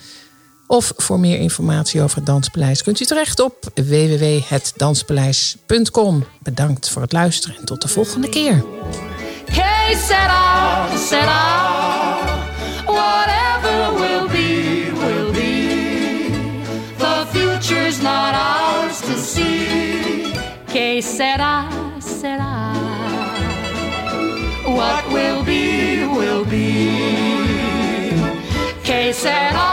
[0.68, 6.26] Of voor meer informatie over het Danspaleis kunt u terecht op www.hetdanspaleis.com.
[6.40, 8.64] Bedankt voor het luisteren en tot de volgende keer.
[9.92, 12.24] Hey, Sarah, Sarah,
[12.86, 16.30] whatever will be, will be.
[16.98, 20.32] The future's not ours to see.
[20.68, 21.68] Que será,
[22.00, 22.74] será.
[24.64, 28.16] What will be, will be.
[28.86, 29.71] Que será.